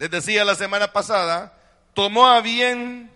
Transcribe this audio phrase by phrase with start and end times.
[0.00, 1.52] les decía la semana pasada,
[1.92, 3.10] tomó a bien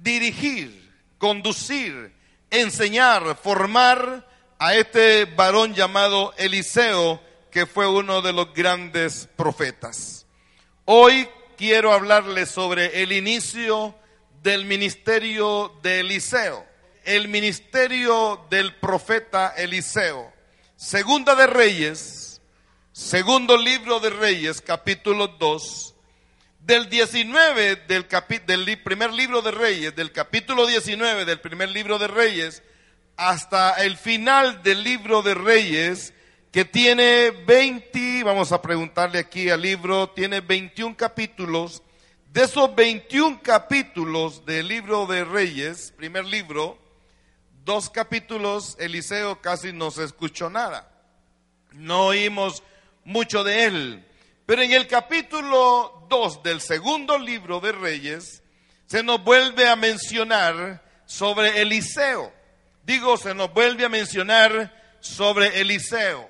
[0.00, 2.12] dirigir, conducir,
[2.48, 4.24] enseñar, formar
[4.60, 7.20] a este varón llamado Eliseo,
[7.50, 10.26] que fue uno de los grandes profetas.
[10.84, 13.96] Hoy quiero hablarles sobre el inicio
[14.44, 16.64] del ministerio de Eliseo,
[17.02, 20.32] el ministerio del profeta Eliseo.
[20.76, 22.21] Segunda de Reyes,
[22.92, 25.94] segundo libro de Reyes, capítulo 2,
[26.60, 28.04] del 19 del,
[28.82, 32.62] primer libro de Reyes, del capítulo 19 del primer libro de Reyes,
[33.16, 36.12] hasta el final del libro de Reyes,
[36.50, 41.82] que tiene 20, vamos a preguntarle aquí al libro, tiene 21 capítulos.
[42.30, 46.78] De esos 21 capítulos del libro de Reyes, primer libro,
[47.64, 50.90] dos capítulos, Eliseo casi no se escuchó nada.
[51.72, 52.62] No oímos
[53.04, 54.04] mucho de él.
[54.46, 58.42] Pero en el capítulo 2 del segundo libro de Reyes,
[58.86, 62.32] se nos vuelve a mencionar sobre Eliseo.
[62.84, 66.28] Digo, se nos vuelve a mencionar sobre Eliseo.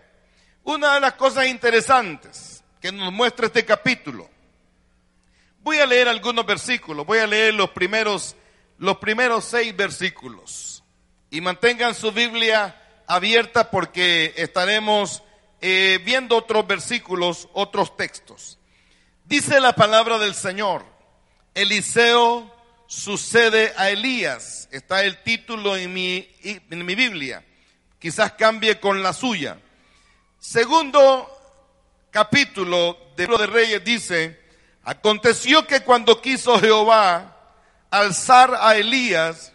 [0.64, 4.28] Una de las cosas interesantes que nos muestra este capítulo.
[5.60, 8.36] Voy a leer algunos versículos, voy a leer los primeros,
[8.78, 10.82] los primeros seis versículos.
[11.30, 15.22] Y mantengan su Biblia abierta porque estaremos
[15.62, 18.58] eh, viendo otros versículos, otros textos.
[19.24, 20.84] Dice la palabra del Señor,
[21.54, 22.52] Eliseo
[22.88, 24.68] sucede a Elías.
[24.72, 27.44] Está el título en mi, en mi Biblia.
[28.00, 29.58] Quizás cambie con la suya.
[30.40, 31.28] Segundo
[32.10, 34.40] capítulo de Libro de Reyes dice,
[34.82, 37.36] aconteció que cuando quiso Jehová
[37.88, 39.52] alzar a Elías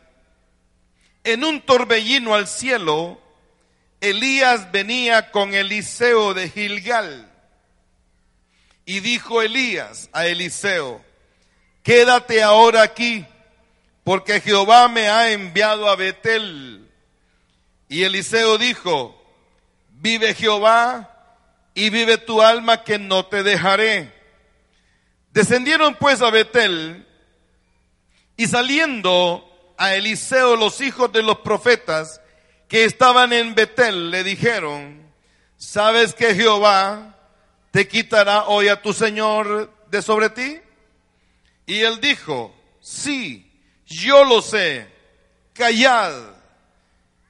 [1.26, 3.22] en un torbellino al cielo,
[4.02, 7.31] Elías venía con Eliseo de Gilgal.
[8.86, 11.04] Y dijo Elías a Eliseo,
[11.84, 13.26] quédate ahora aquí,
[14.04, 16.89] porque Jehová me ha enviado a Betel.
[17.89, 19.14] Y Eliseo dijo,
[19.89, 21.14] vive Jehová
[21.73, 24.14] y vive tu alma que no te dejaré.
[25.32, 27.05] Descendieron pues a Betel
[28.38, 29.43] y saliendo
[29.77, 32.22] a Eliseo los hijos de los profetas
[32.67, 35.02] que estaban en Betel le dijeron,
[35.58, 37.16] ¿sabes que Jehová
[37.72, 40.60] te quitará hoy a tu Señor de sobre ti?
[41.66, 43.52] Y él dijo, sí,
[43.86, 44.88] yo lo sé,
[45.54, 46.14] callad.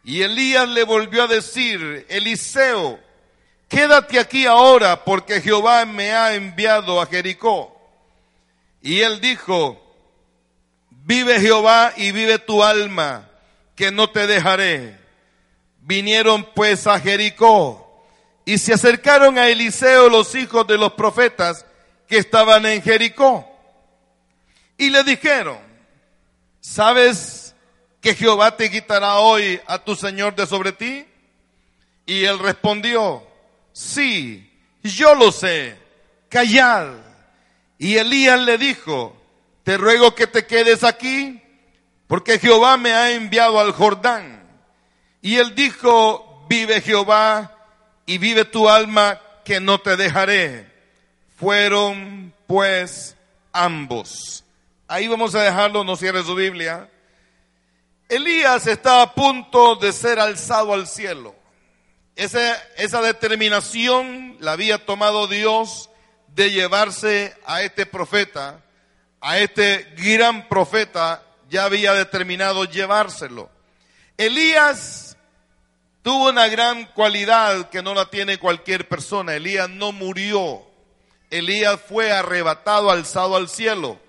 [0.03, 2.99] Y Elías le volvió a decir, Eliseo,
[3.67, 7.73] quédate aquí ahora porque Jehová me ha enviado a Jericó.
[8.81, 9.83] Y él dijo,
[10.89, 13.29] vive Jehová y vive tu alma,
[13.75, 15.06] que no te dejaré.
[15.87, 18.03] Vinieron pues a Jericó
[18.43, 21.65] y se acercaron a Eliseo los hijos de los profetas
[22.09, 23.49] que estaban en Jericó.
[24.77, 25.57] Y le dijeron,
[26.59, 27.55] ¿sabes
[28.01, 31.05] que Jehová te quitará hoy a tu Señor de sobre ti?
[32.05, 33.25] Y él respondió,
[33.71, 34.51] sí,
[34.83, 35.77] yo lo sé,
[36.27, 36.95] callad.
[37.77, 39.15] Y Elías le dijo,
[39.63, 41.41] te ruego que te quedes aquí,
[42.07, 44.36] porque Jehová me ha enviado al Jordán.
[45.27, 47.53] Y él dijo, vive Jehová
[48.05, 50.71] y vive tu alma, que no te dejaré.
[51.35, 53.17] Fueron pues
[53.51, 54.45] ambos.
[54.87, 56.89] Ahí vamos a dejarlo, no cierre su Biblia.
[58.07, 61.35] Elías está a punto de ser alzado al cielo.
[62.15, 65.89] Esa, esa determinación la había tomado Dios
[66.35, 68.63] de llevarse a este profeta,
[69.19, 73.49] a este gran profeta, ya había determinado llevárselo.
[74.15, 75.06] Elías
[76.07, 79.35] tuvo una gran cualidad que no la tiene cualquier persona.
[79.35, 80.65] Elías no murió.
[81.29, 83.99] Elías fue arrebatado, alzado al cielo.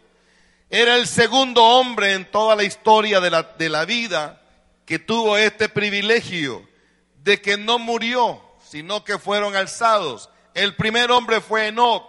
[0.70, 4.40] Era el segundo hombre en toda la historia de la, de la vida
[4.86, 6.62] que tuvo este privilegio
[7.24, 10.30] de que no murió, sino que fueron alzados.
[10.54, 12.04] El primer hombre fue Enoch.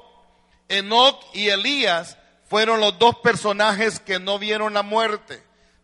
[0.67, 2.15] Enoch y Elías
[2.47, 5.42] fueron los dos personajes que no vieron la muerte.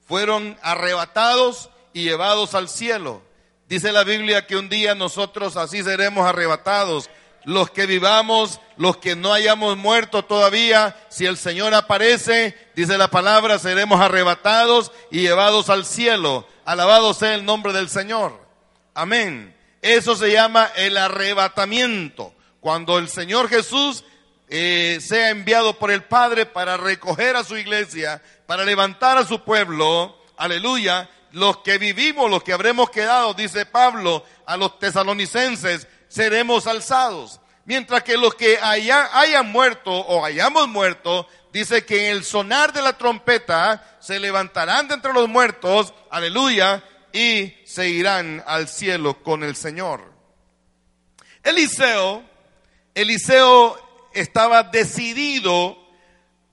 [0.08, 3.24] Fueron arrebatados y llevados al cielo.
[3.68, 7.10] Dice la Biblia que un día nosotros así seremos arrebatados
[7.46, 13.10] los que vivamos, los que no hayamos muerto todavía, si el Señor aparece, dice la
[13.10, 16.48] palabra, seremos arrebatados y llevados al cielo.
[16.66, 18.44] Alabado sea el nombre del Señor.
[18.96, 19.56] Amén.
[19.82, 22.34] Eso se llama el arrebatamiento.
[22.60, 24.04] Cuando el Señor Jesús
[24.50, 29.44] eh, sea enviado por el Padre para recoger a su iglesia, para levantar a su
[29.44, 36.66] pueblo, aleluya, los que vivimos, los que habremos quedado, dice Pablo a los tesalonicenses, seremos
[36.66, 37.42] alzados.
[37.66, 42.82] mientras que los que hayan muerto o hayamos muerto, dice que en el sonar de
[42.82, 49.44] la trompeta se levantarán de entre los muertos, aleluya, y se irán al cielo con
[49.44, 50.14] el Señor.
[51.44, 52.24] Eliseo,
[52.94, 55.78] Eliseo estaba decidido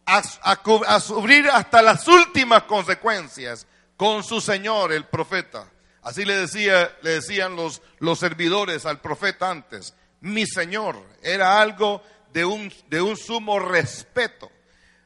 [0.06, 3.68] a, a, sufrir hasta las últimas consecuencias
[4.02, 5.70] con su Señor, el profeta.
[6.02, 9.94] Así le, decía, le decían los, los servidores al profeta antes.
[10.22, 12.02] Mi Señor era algo
[12.32, 14.50] de un, de un sumo respeto.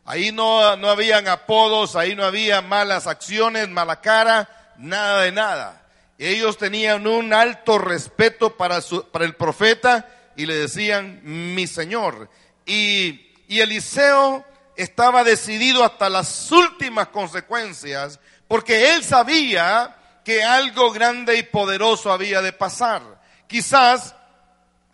[0.06, 5.86] Ahí no, no habían apodos, ahí no había malas acciones, mala cara, nada de nada.
[6.16, 12.30] Ellos tenían un alto respeto para, su, para el profeta y le decían mi Señor.
[12.64, 14.42] Y, y Eliseo
[14.74, 22.42] estaba decidido hasta las últimas consecuencias porque él sabía que algo grande y poderoso había
[22.42, 23.02] de pasar.
[23.46, 24.14] Quizás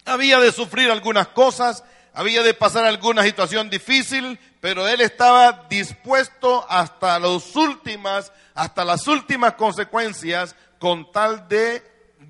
[0.04, 6.66] había de sufrir algunas cosas, había de pasar alguna situación difícil, pero él estaba dispuesto
[6.69, 11.82] hasta las últimas, hasta las últimas consecuencias con tal de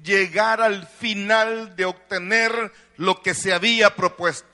[0.02, 4.51] llegar al final de obtener lo que se había propuesto.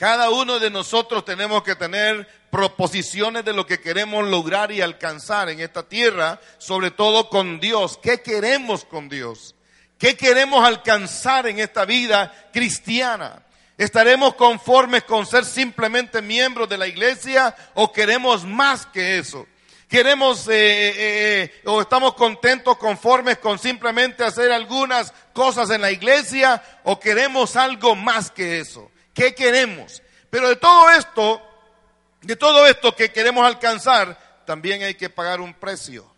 [0.00, 5.50] Cada uno de nosotros tenemos que tener proposiciones de lo que queremos lograr y alcanzar
[5.50, 7.98] en esta tierra, sobre todo con Dios.
[8.02, 9.54] ¿Qué queremos con Dios?
[9.98, 13.42] ¿Qué queremos alcanzar en esta vida cristiana?
[13.76, 19.46] ¿Estaremos conformes con ser simplemente miembros de la iglesia o queremos más que eso?
[19.86, 25.90] queremos eh, eh, eh, o estamos contentos, conformes con simplemente hacer algunas cosas en la
[25.90, 28.90] iglesia o queremos algo más que eso.
[29.20, 30.02] ¿Qué queremos?
[30.30, 31.42] Pero de todo esto,
[32.22, 36.10] de todo esto que queremos alcanzar, también hay que pagar un precio.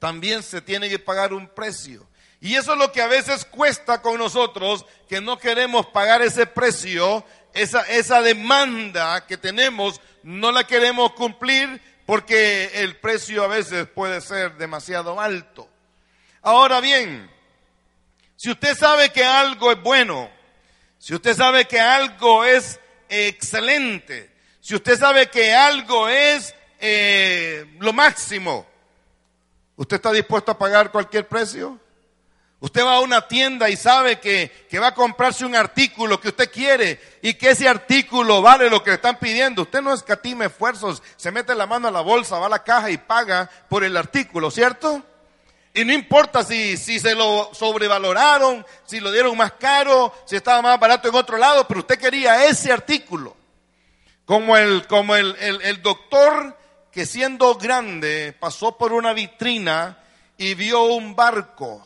[0.00, 2.04] También se tiene que pagar un precio.
[2.40, 6.46] Y eso es lo que a veces cuesta con nosotros, que no queremos pagar ese
[6.46, 13.86] precio, esa, esa demanda que tenemos, no la queremos cumplir porque el precio a veces
[13.86, 15.68] puede ser demasiado alto.
[16.42, 17.30] Ahora bien,
[18.34, 20.28] si usted sabe que algo es bueno,
[21.04, 22.80] si usted sabe que algo es
[23.10, 28.66] excelente, si usted sabe que algo es eh, lo máximo,
[29.76, 31.78] ¿usted está dispuesto a pagar cualquier precio?
[32.58, 36.50] Usted va a una tienda y sabe que, va a comprarse un artículo que usted
[36.50, 39.60] quiere y que ese artículo vale lo que le están pidiendo.
[39.60, 42.90] Usted no escatime esfuerzos, se mete la mano a la bolsa, va a la caja
[42.90, 45.04] y paga por el artículo, ¿cierto?
[45.76, 50.62] Y no importa si, si se lo sobrevaloraron, si lo dieron más caro, si estaba
[50.62, 53.36] más barato en otro lado, pero usted quería ese artículo.
[54.24, 56.56] Como el, como el, el, doctor
[56.92, 59.98] que siendo grande pasó por una vitrina
[60.38, 61.84] y vio un barco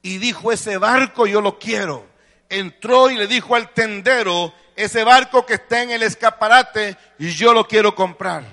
[0.00, 2.06] y dijo, ese barco yo lo quiero.
[2.48, 7.68] Entró y le dijo al tendero, ese barco que está en el escaparate, yo lo
[7.68, 8.44] quiero comprar.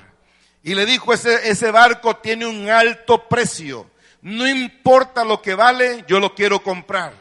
[0.63, 3.89] Y le dijo, ese, ese barco tiene un alto precio.
[4.21, 7.13] No importa lo que vale, yo lo quiero comprar.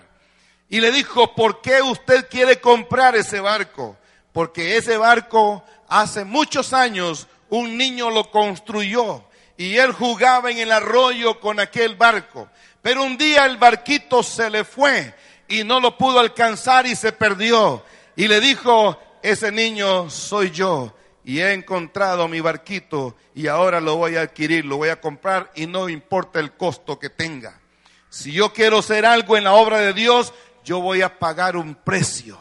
[0.69, 3.97] Y le dijo, ¿por qué usted quiere comprar ese barco?
[4.33, 9.25] Porque ese barco hace muchos años un niño lo construyó
[9.56, 12.49] y él jugaba en el arroyo con aquel barco.
[12.83, 15.15] Pero un día el barquito se le fue
[15.49, 17.83] y no lo pudo alcanzar y se perdió.
[18.17, 20.95] Y le dijo, ese niño soy yo
[21.29, 25.52] y he encontrado mi barquito y ahora lo voy a adquirir, lo voy a comprar
[25.55, 27.61] y no importa el costo que tenga.
[28.09, 30.33] Si yo quiero hacer algo en la obra de Dios,
[30.64, 32.41] yo voy a pagar un precio.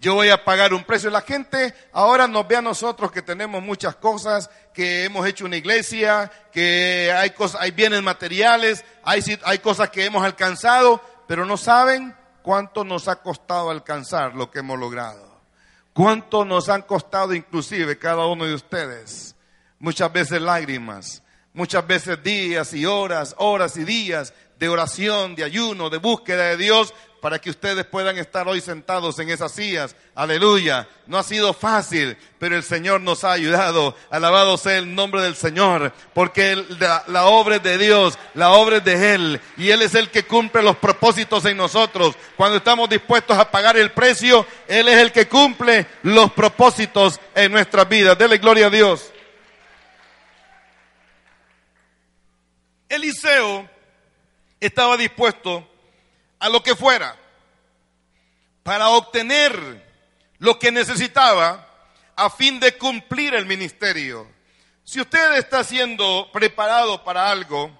[0.00, 1.10] Yo voy a pagar un precio.
[1.10, 5.56] La gente ahora nos ve a nosotros que tenemos muchas cosas, que hemos hecho una
[5.56, 11.56] iglesia, que hay cosas, hay bienes materiales, hay, hay cosas que hemos alcanzado, pero no
[11.56, 15.27] saben cuánto nos ha costado alcanzar lo que hemos logrado.
[15.98, 19.34] Cuánto nos han costado inclusive cada uno de ustedes.
[19.80, 25.90] Muchas veces lágrimas, muchas veces días y horas, horas y días de oración, de ayuno,
[25.90, 29.96] de búsqueda de Dios, para que ustedes puedan estar hoy sentados en esas sillas.
[30.14, 30.88] Aleluya.
[31.06, 33.96] No ha sido fácil, pero el Señor nos ha ayudado.
[34.10, 38.84] Alabado sea el nombre del Señor, porque la, obra es de Dios, la obra es
[38.84, 42.14] de Él, y Él es el que cumple los propósitos en nosotros.
[42.36, 47.52] Cuando estamos dispuestos a pagar el precio, Él es el que cumple los propósitos en
[47.52, 48.16] nuestras vidas.
[48.18, 49.12] Dele gloria a Dios.
[52.88, 53.68] Eliseo
[54.60, 55.68] estaba dispuesto
[56.38, 57.16] a lo que fuera
[58.62, 59.86] para obtener
[60.38, 61.66] lo que necesitaba
[62.16, 64.26] a fin de cumplir el ministerio.
[64.84, 67.70] Si usted está siendo preparado para algo,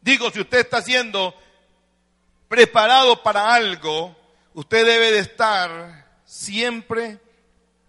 [0.00, 1.34] digo, si usted está siendo
[2.48, 4.16] preparado para algo,
[4.54, 7.18] usted debe de estar siempre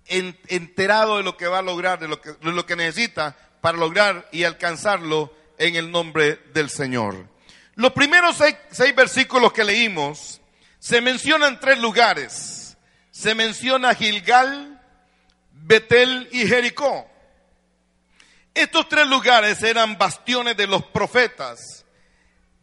[0.08, 3.78] enterado de lo que va a lograr, de lo que, de lo que necesita para
[3.78, 7.33] lograr y alcanzarlo en el nombre del Señor.
[7.76, 10.42] Los primeros seis, versículos que leímos
[10.80, 12.78] se mencionan tres lugares.
[13.12, 14.82] Se menciona Gilgal,
[15.52, 17.08] Betel y Jericó.
[18.54, 21.86] Estos tres lugares eran bastiones de los profetas,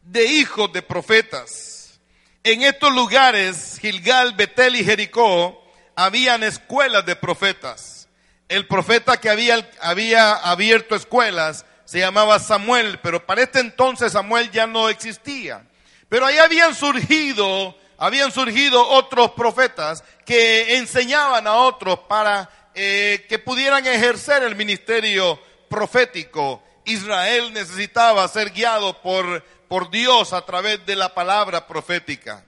[0.02, 2.00] de hijos de profetas.
[2.45, 5.61] En estos lugares, Gilgal, Betel y Jericó,
[5.97, 8.09] habían escuelas de profetas.
[8.49, 14.64] El profeta que había abierto escuelas se llamaba Samuel, pero para este entonces Samuel ya
[14.64, 15.66] no existía.
[16.09, 23.40] Pero ahí habían surgido, habían surgido otros profetas que enseñaban a otros para eh, que
[23.40, 26.62] pudieran ejercer el ministerio profético.
[26.85, 32.44] Israel necesitaba ser guiado por, por Dios a través de la palabra profética.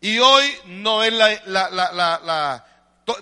[0.00, 2.66] Y hoy no es la, la, la, la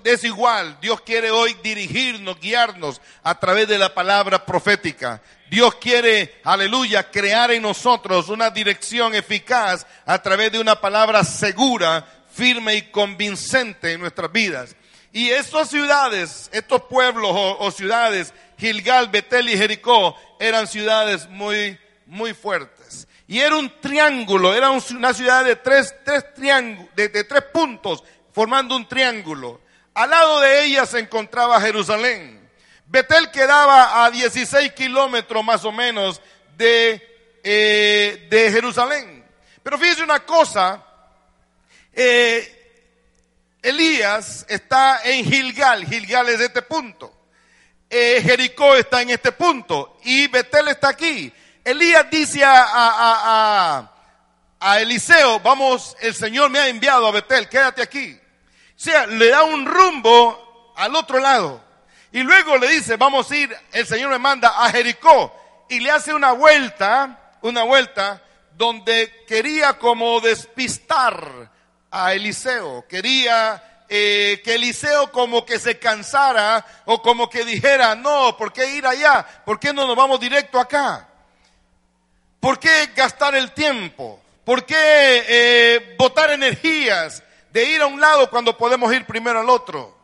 [0.04, 0.78] es igual.
[0.81, 5.21] Dios quiere hoy dirigirnos, guiarnos a través de la palabra profética.
[5.54, 12.04] Dios quiere, aleluya, crear en nosotros una dirección eficaz a través de una palabra segura,
[12.28, 14.75] firme y convincente en nuestras vidas.
[15.12, 22.34] Y estas ciudades, estos pueblos o, ciudades, Gilgal, Betel y Jericó, eran ciudades muy, muy
[22.34, 23.06] fuertes.
[23.28, 28.02] Y era un triángulo, era una ciudad de tres, tres triángulos, de, de tres puntos,
[28.32, 29.61] formando un triángulo.
[29.94, 32.44] Al lado de ella se encontraba Jerusalén.
[32.87, 36.21] Betel quedaba a 16 kilómetros más o menos
[36.57, 39.25] de, eh, de Jerusalén.
[39.62, 40.85] Pero fíjese una cosa,
[41.93, 42.50] eh,
[43.62, 47.12] Elías está en Gilgal, Gilgal es este punto.
[47.88, 51.33] Eh, Jericó está en este punto y Betel está aquí.
[51.64, 53.91] Elías dice a, a,
[54.61, 58.21] a, Eliseo, vamos, el Señor me ha enviado a Betel, quédate aquí.
[58.76, 61.63] O sea, le da un rumbo al otro lado.
[62.14, 65.35] Y luego le dice, vamos a ir, el Señor me manda a Jericó.
[65.68, 68.23] Y le hace una vuelta, una vuelta,
[68.56, 71.50] donde quería como despistar
[71.90, 72.87] a Eliseo.
[72.87, 78.76] Quería eh, que Eliseo como que se cansara o como que dijera, no, ¿por qué
[78.76, 79.26] ir allá?
[79.44, 81.09] ¿Por qué no nos vamos directo acá?
[82.38, 84.23] ¿Por qué gastar el tiempo?
[84.44, 89.50] ¿Por qué eh, botar energías de ir a un lado cuando podemos ir primero al
[89.50, 89.99] otro?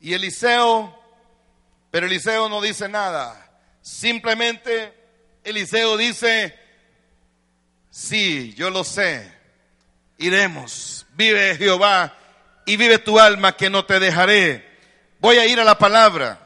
[0.00, 1.05] Y Eliseo,
[1.96, 3.50] pero Eliseo no dice nada.
[3.80, 4.92] Simplemente
[5.42, 6.54] Eliseo dice,
[7.88, 9.32] sí, yo lo sé,
[10.18, 12.14] iremos vive Jehová
[12.66, 14.78] y vive tu alma que no te dejaré.
[15.20, 16.38] Voy a ir a la palabra.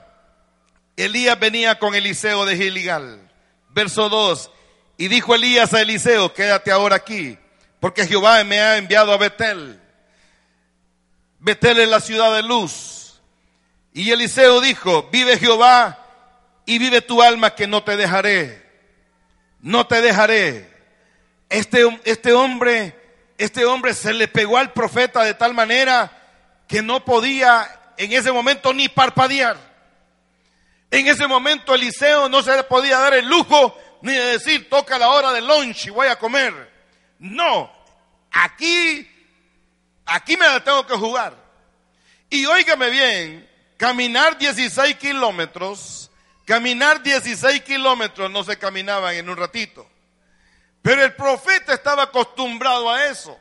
[0.96, 3.28] Elías venía con Eliseo de Gilgal.
[3.70, 4.52] Verso 2.
[4.98, 7.36] Y dijo Elías a Eliseo, quédate ahora aquí,
[7.80, 9.80] porque Jehová me ha enviado a Betel.
[11.40, 12.99] Betel es la ciudad de luz.
[13.92, 15.98] Y Eliseo dijo, vive Jehová
[16.66, 18.68] y vive tu alma que no te dejaré.
[19.60, 20.70] No te dejaré.
[21.48, 23.00] Este, este hombre
[23.40, 26.12] este hombre se le pegó al profeta de tal manera
[26.68, 27.66] que no podía
[27.96, 29.56] en ese momento ni parpadear.
[30.90, 34.98] En ese momento Eliseo no se le podía dar el lujo ni de decir, toca
[34.98, 36.52] la hora del lunch y voy a comer.
[37.18, 37.72] No,
[38.30, 39.08] aquí,
[40.04, 41.34] aquí me la tengo que jugar.
[42.28, 43.49] Y óigame bien,
[43.80, 46.10] caminar 16 kilómetros,
[46.44, 49.88] caminar 16 kilómetros no se caminaban en un ratito.
[50.82, 53.38] Pero el profeta estaba acostumbrado a eso.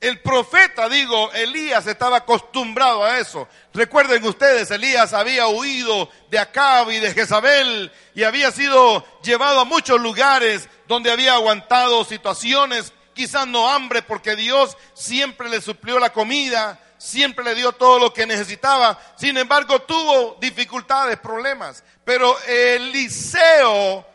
[0.00, 3.46] El profeta, digo, Elías estaba acostumbrado a eso.
[3.74, 9.66] Recuerden ustedes, Elías había huido de Acab y de Jezabel y había sido llevado a
[9.66, 16.14] muchos lugares donde había aguantado situaciones, quizás no hambre, porque Dios siempre le suplió la
[16.14, 19.00] comida, siempre le dio todo lo que necesitaba.
[19.16, 21.82] Sin embargo, tuvo dificultades, problemas.
[22.04, 24.06] Pero Eliseo,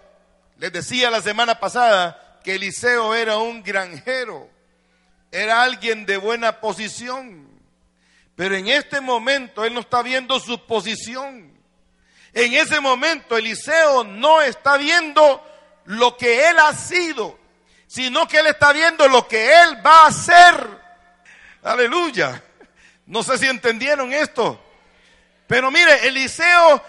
[0.57, 4.47] les decía la semana pasada, que Eliseo era un granjero,
[5.31, 7.49] era alguien de buena posición.
[8.35, 11.57] Pero en este momento él no está viendo su posición.
[12.33, 15.43] En ese momento Eliseo no está viendo
[15.85, 17.39] lo que él ha sido,
[17.87, 20.67] sino que él está viendo lo que él va a hacer.
[21.63, 22.43] Aleluya.
[23.05, 24.61] No sé si entendieron esto.
[25.47, 26.83] Pero mire, Eliseo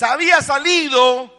[0.00, 1.32] había salido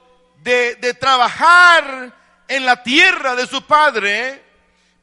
[0.44, 2.14] de, de trabajar
[2.48, 4.44] en la tierra de su padre,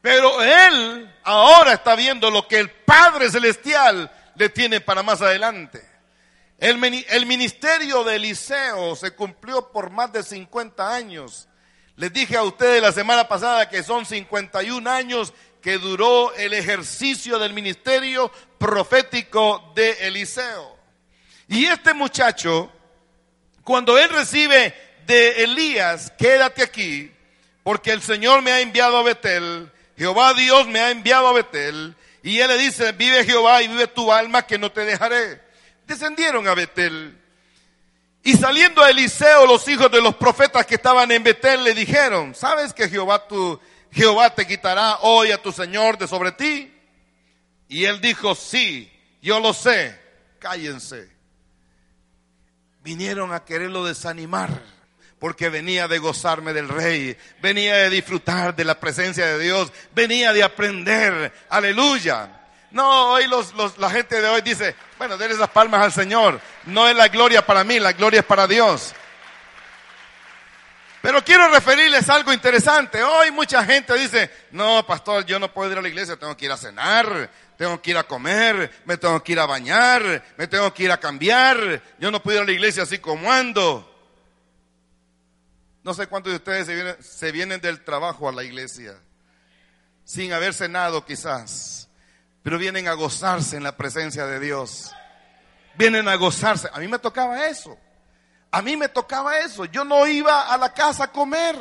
[0.00, 5.82] pero él ahora está viendo lo que el Padre Celestial le tiene para más adelante.
[6.58, 11.48] El, el ministerio de Eliseo se cumplió por más de 50 años.
[11.96, 15.32] Les dije a ustedes la semana pasada que son 51 años
[15.64, 20.76] que duró el ejercicio del ministerio profético de Eliseo.
[21.48, 22.70] Y este muchacho,
[23.62, 24.74] cuando él recibe
[25.06, 27.10] de Elías, quédate aquí,
[27.62, 31.96] porque el Señor me ha enviado a Betel, Jehová Dios me ha enviado a Betel,
[32.22, 35.40] y él le dice, vive Jehová y vive tu alma que no te dejaré.
[35.86, 37.18] Descendieron a Betel.
[38.22, 42.34] Y saliendo a Eliseo, los hijos de los profetas que estaban en Betel le dijeron,
[42.34, 43.58] ¿sabes que Jehová tu,
[43.94, 46.72] Jehová te quitará hoy a tu Señor de sobre ti?
[47.68, 49.98] Y él dijo, sí, yo lo sé,
[50.40, 51.08] cállense.
[52.82, 54.62] Vinieron a quererlo desanimar
[55.18, 60.32] porque venía de gozarme del rey, venía de disfrutar de la presencia de Dios, venía
[60.32, 62.42] de aprender, aleluya.
[62.72, 66.88] No, hoy los, la gente de hoy dice, bueno, denle esas palmas al Señor, no
[66.88, 68.92] es la gloria para mí, la gloria es para Dios.
[71.04, 73.02] Pero quiero referirles algo interesante.
[73.02, 76.46] Hoy mucha gente dice, no, pastor, yo no puedo ir a la iglesia, tengo que
[76.46, 80.46] ir a cenar, tengo que ir a comer, me tengo que ir a bañar, me
[80.46, 83.86] tengo que ir a cambiar, yo no puedo ir a la iglesia así como ando.
[85.82, 88.94] No sé cuántos de ustedes se vienen, del trabajo a la iglesia,
[90.04, 91.90] sin haber cenado quizás,
[92.42, 94.90] pero vienen a gozarse en la presencia de Dios.
[95.76, 96.70] Vienen a gozarse.
[96.72, 97.78] A mí me tocaba eso.
[98.54, 99.64] A mí me tocaba eso.
[99.64, 101.56] Yo no iba a la casa a comer.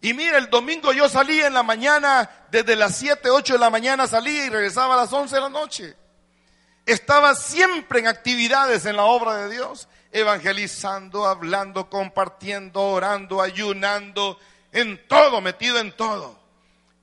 [0.00, 3.68] Y mira, el domingo yo salía en la mañana, desde las 7, 8 de la
[3.68, 5.94] mañana salía y regresaba a las 11 de la noche.
[6.86, 14.38] Estaba siempre en actividades en la obra de Dios, evangelizando, hablando, compartiendo, orando, ayunando,
[14.72, 16.40] en todo, metido en todo.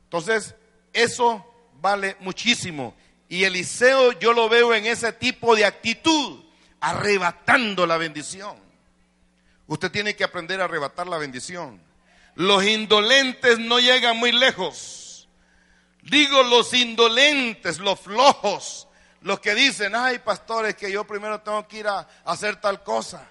[0.06, 0.56] Entonces,
[0.92, 1.46] eso
[1.82, 2.96] vale muchísimo.
[3.30, 6.44] Y Eliseo yo lo veo en ese tipo de actitud,
[6.80, 8.66] arrebatando la bendición.
[9.68, 11.82] Usted tiene que aprender a arrebatar la bendición.
[12.36, 15.28] Los indolentes no llegan muy lejos.
[16.04, 18.88] Digo los indolentes, los flojos,
[19.22, 23.28] los que dicen, ay pastores, que yo primero tengo que ir a, hacer tal cosa.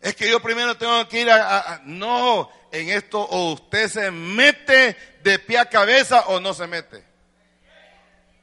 [0.00, 4.96] Es que yo primero tengo que ir a, No, en esto o usted se mete
[5.22, 7.04] de pie a cabeza o no se mete.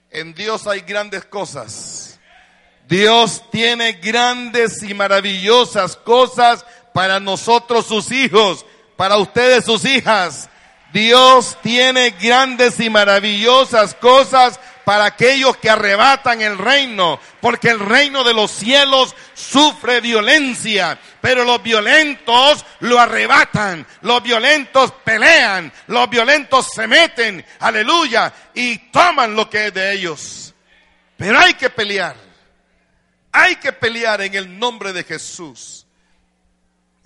[0.09, 2.19] En Dios hay grandes cosas.
[2.87, 6.65] Dios tiene grandes y maravillosas cosas
[6.97, 10.49] para nosotros sus hijos, para ustedes sus hijas.
[10.91, 18.23] Dios tiene grandes y maravillosas cosas para aquellos que arrebatan el reino, porque el reino
[18.23, 26.67] de los cielos sufre violencia, pero los violentos lo arrebatan, los violentos pelean, los violentos
[26.73, 30.55] se meten, aleluya, y toman lo que es de ellos.
[31.15, 32.15] Pero hay que pelear,
[33.31, 35.83] hay que pelear en el nombre de Jesús.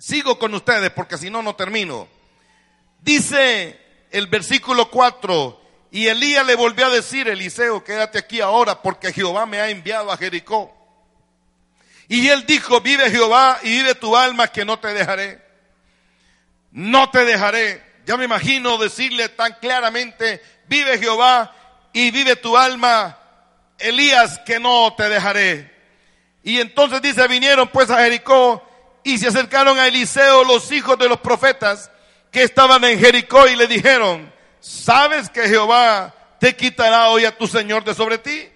[0.02, 2.08] Sigo con ustedes porque si no, no termino.
[3.02, 5.62] Dice el versículo 4,
[5.92, 10.12] y Elías le volvió a decir, Eliseo, quédate aquí ahora porque Jehová me ha enviado
[10.12, 10.76] a Jericó.
[12.08, 15.40] Y él dijo, vive Jehová y vive tu alma que no te dejaré.
[16.72, 17.84] No te dejaré.
[18.08, 21.54] Ya me imagino decirle tan claramente, vive Jehová
[21.94, 23.20] y vive tu alma,
[23.78, 25.72] Elías, que no te dejaré.
[26.42, 28.68] Y entonces dice, vinieron pues a Jericó
[29.04, 31.90] y se acercaron a Eliseo los hijos de los profetas
[32.32, 37.48] que estaban en Jericó y le dijeron, ¿sabes que Jehová te quitará hoy a tu
[37.48, 38.48] Señor de sobre ti?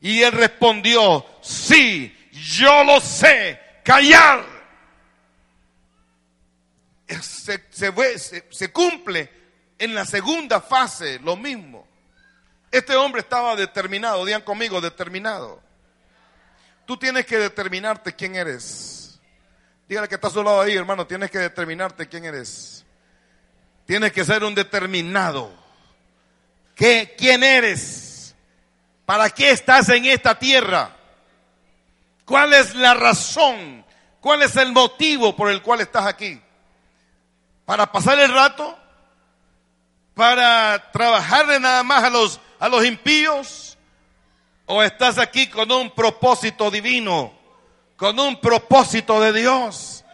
[0.00, 4.44] Y él respondió, sí, yo lo sé, callar.
[7.20, 9.28] Se, se, se, cumple
[9.78, 11.86] en la segunda fase lo mismo.
[12.70, 15.60] Este hombre estaba determinado, digan conmigo, determinado.
[16.86, 18.99] Tú tienes que determinarte quién eres.
[19.90, 22.84] Dígale que está a su lado ahí, hermano, tienes que determinarte quién eres.
[23.86, 25.52] Tienes que ser un determinado.
[26.76, 28.36] ¿Qué, ¿Quién eres?
[29.04, 30.94] ¿Para qué estás en esta tierra?
[32.24, 33.84] ¿Cuál es la razón?
[34.20, 36.40] ¿Cuál es el motivo por el cual estás aquí?
[37.64, 38.78] ¿Para pasar el rato?
[40.14, 43.76] ¿Para trabajarle nada más a los, a los impíos?
[44.66, 47.39] ¿O estás aquí con un propósito divino?
[48.00, 50.06] Con un propósito de Dios.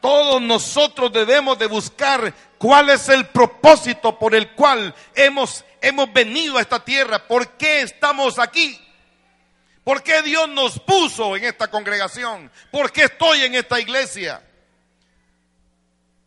[0.00, 6.56] Todos nosotros debemos de buscar cuál es el propósito por el cual hemos, hemos venido
[6.56, 8.80] a esta tierra, por qué estamos aquí.
[9.82, 12.48] ¿Por qué Dios nos puso en esta congregación?
[12.70, 14.40] ¿Por qué estoy en esta iglesia?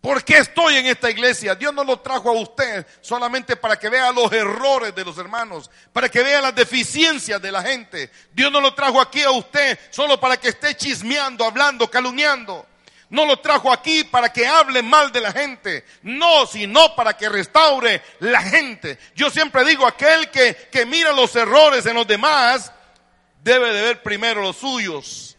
[0.05, 1.55] ¿Por qué estoy en esta iglesia?
[1.55, 5.71] Dios no lo trajo a usted solamente para que vea los errores de los hermanos,
[5.91, 8.11] para que vea las deficiencias de la gente.
[8.31, 12.67] Dios no lo trajo aquí a usted solo para que esté chismeando, hablando, calumniando.
[13.09, 15.83] No lo trajo aquí para que hable mal de la gente.
[16.03, 18.99] No, sino para que restaure la gente.
[19.15, 22.71] Yo siempre digo, aquel que, que mira los errores en los demás,
[23.41, 25.34] debe de ver primero los suyos.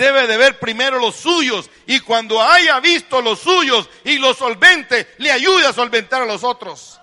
[0.00, 1.68] Debe de ver primero los suyos.
[1.84, 6.42] Y cuando haya visto los suyos y los solvente, le ayude a solventar a los
[6.42, 6.98] otros.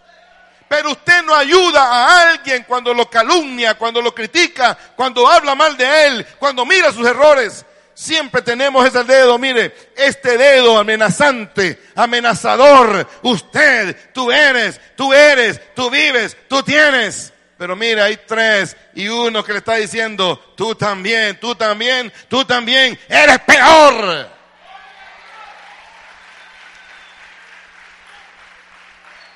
[0.68, 5.78] Pero usted no ayuda a alguien cuando lo calumnia, cuando lo critica, cuando habla mal
[5.78, 7.68] de él, cuando mira sus errores.
[7.94, 13.08] Siempre tenemos ese dedo, mire, este dedo amenazante, amenazador.
[13.22, 17.32] Usted, tú eres, tú eres, tú vives, tú tienes.
[17.58, 22.46] Pero mire, hay tres y uno que le está diciendo, tú también, tú también, tú
[22.46, 24.30] también, eres peor.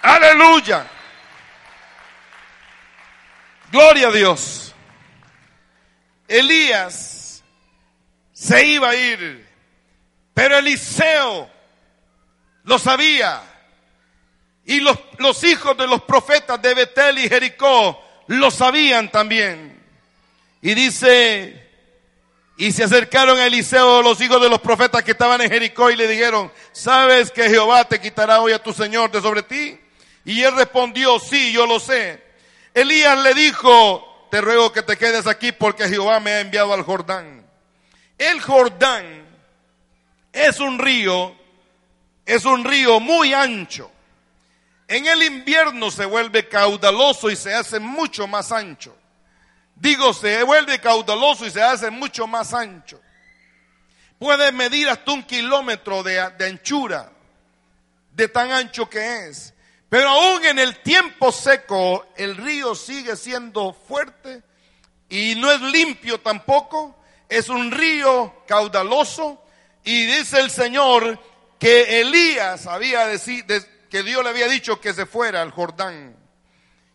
[0.04, 0.86] Aleluya.
[3.72, 4.76] Gloria a Dios.
[6.28, 7.44] Elías
[8.34, 9.48] se iba a ir.
[10.36, 11.50] Pero Eliseo
[12.64, 13.42] lo sabía.
[14.66, 19.80] Y los hijos de los profetas de Betel y Jericó lo sabían también.
[20.62, 21.70] Y dice,
[22.58, 25.96] y se acercaron a Eliseo los hijos de los profetas que estaban en Jericó y
[25.96, 29.80] le dijeron, ¿sabes que Jehová te quitará hoy a tu Señor de sobre ti?
[30.26, 32.22] Y él respondió, sí, yo lo sé.
[32.74, 36.84] Elías le dijo, te ruego que te quedes aquí porque Jehová me ha enviado al
[36.84, 37.46] Jordán.
[38.18, 39.26] El Jordán
[40.32, 41.36] es un río,
[42.26, 43.92] es un río muy ancho.
[44.92, 48.94] En el invierno se vuelve caudaloso y se hace mucho más ancho.
[49.74, 53.00] Digo, se vuelve caudaloso y se hace mucho más ancho.
[54.20, 57.10] Puede medir hasta un kilómetro de, de anchura,
[58.12, 59.54] de tan ancho que es.
[59.88, 64.44] Pero aún en el tiempo seco, el río sigue siendo fuerte
[65.08, 66.98] y no es limpio tampoco
[67.30, 69.42] es un río caudaloso
[69.86, 71.18] y dice el Señor
[71.58, 73.56] que Elías había decidido,
[73.92, 76.16] que Dios le había dicho que se fuera al Jordán.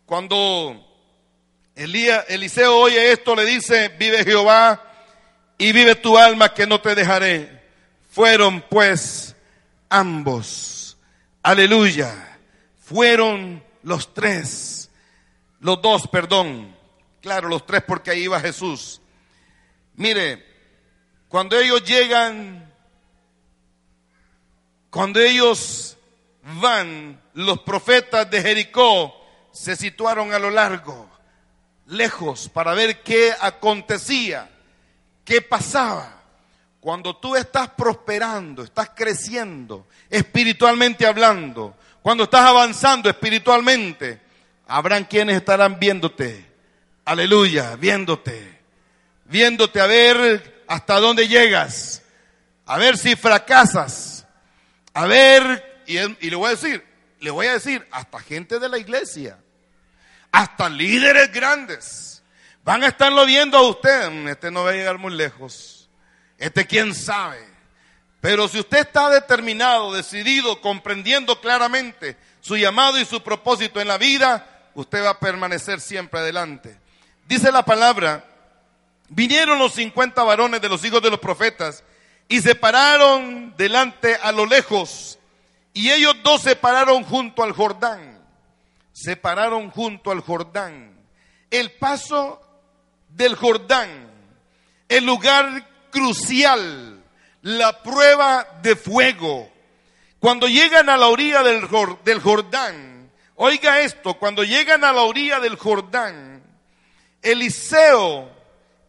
[0.07, 0.83] Cuando
[1.75, 4.83] Elías, Eliseo oye esto, le dice, vive Jehová
[5.59, 7.63] y vive tu alma que no te dejaré.
[8.11, 9.37] Fueron pues
[9.91, 10.97] ambos.
[11.43, 12.39] Aleluya.
[12.83, 14.89] Fueron los tres.
[15.61, 16.75] Los dos, perdón.
[17.21, 19.03] Claro, los tres porque ahí iba Jesús.
[19.97, 20.43] Mire,
[21.29, 22.73] cuando ellos llegan,
[24.89, 25.96] cuando ellos
[26.61, 29.15] van, los profetas de Jericó
[29.53, 31.11] se situaron a lo largo,
[31.87, 34.51] lejos, para ver qué acontecía,
[35.25, 36.23] qué pasaba.
[36.81, 44.21] Cuando tú estás prosperando, estás creciendo, espiritualmente hablando, cuando estás avanzando espiritualmente,
[44.69, 46.47] habrán quienes estarán viéndote.
[47.05, 48.57] Aleluya, viéndote
[49.29, 52.03] viéndote a ver hasta dónde llegas,
[52.65, 54.27] a ver si fracasas,
[54.93, 56.85] a ver, y, le voy a decir,
[57.21, 59.39] le voy a decir, hasta gente de la iglesia,
[60.31, 62.23] hasta líderes grandes,
[62.65, 65.89] van a estarlo viendo a usted, mm, este no va a llegar muy lejos,
[66.39, 67.41] este quién sabe.
[68.21, 73.99] Pero si usted está determinado, decidido, comprendiendo claramente su llamado y su propósito en la
[73.99, 76.79] vida, usted va a permanecer siempre adelante.
[77.29, 78.25] Dice la palabra
[79.09, 81.85] Vinieron los cincuenta varones de los hijos de los profetas
[82.29, 85.16] y se pararon delante a lo lejos.
[85.77, 88.19] Y ellos dos se pararon junto al Jordán.
[88.93, 90.99] Se pararon junto al Jordán.
[91.51, 92.41] El paso
[93.11, 94.11] del Jordán,
[94.89, 97.05] el lugar crucial,
[97.43, 99.53] la prueba de fuego.
[100.19, 101.69] Cuando llegan a la orilla del,
[102.07, 106.43] del Jordán, oiga esto, cuando llegan a la orilla del Jordán,
[107.21, 108.31] Eliseo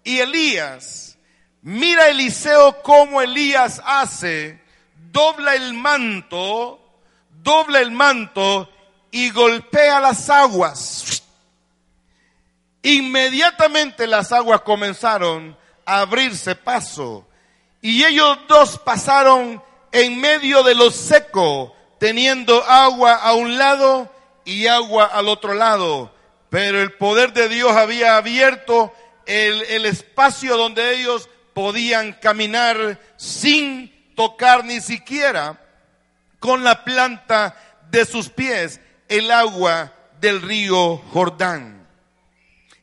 [0.06, 1.18] y Elías.
[1.64, 4.66] Mira Eliseo cómo Elías hace,
[5.12, 6.80] dobla el manto,
[7.44, 8.70] dobla el manto
[9.12, 11.24] y golpea las aguas.
[12.84, 17.28] Inmediatamente las aguas comenzaron a abrirse paso
[17.82, 24.12] y ellos dos pasaron en medio de lo seco, teniendo agua a un lado
[24.46, 26.14] y agua al otro lado.
[26.50, 28.94] Pero el poder de Dios había abierto
[29.26, 35.62] el, espacio donde ellos podían caminar sin tocar ni siquiera
[36.40, 37.56] con la planta
[37.92, 41.88] de sus pies el agua del río Jordán.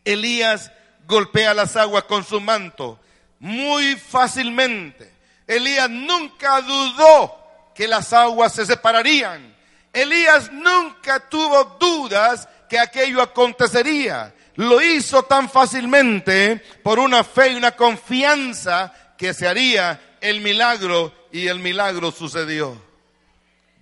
[0.05, 0.71] Elías
[1.09, 3.01] golpea las aguas con su manto
[3.41, 5.13] muy fácilmente.
[5.49, 9.57] Elías nunca dudó que las aguas se separarían.
[9.93, 17.57] Elías nunca tuvo dudas que aquello acontecería lo hizo tan fácilmente por una fe y
[17.57, 22.81] una confianza que se haría el milagro y el milagro sucedió.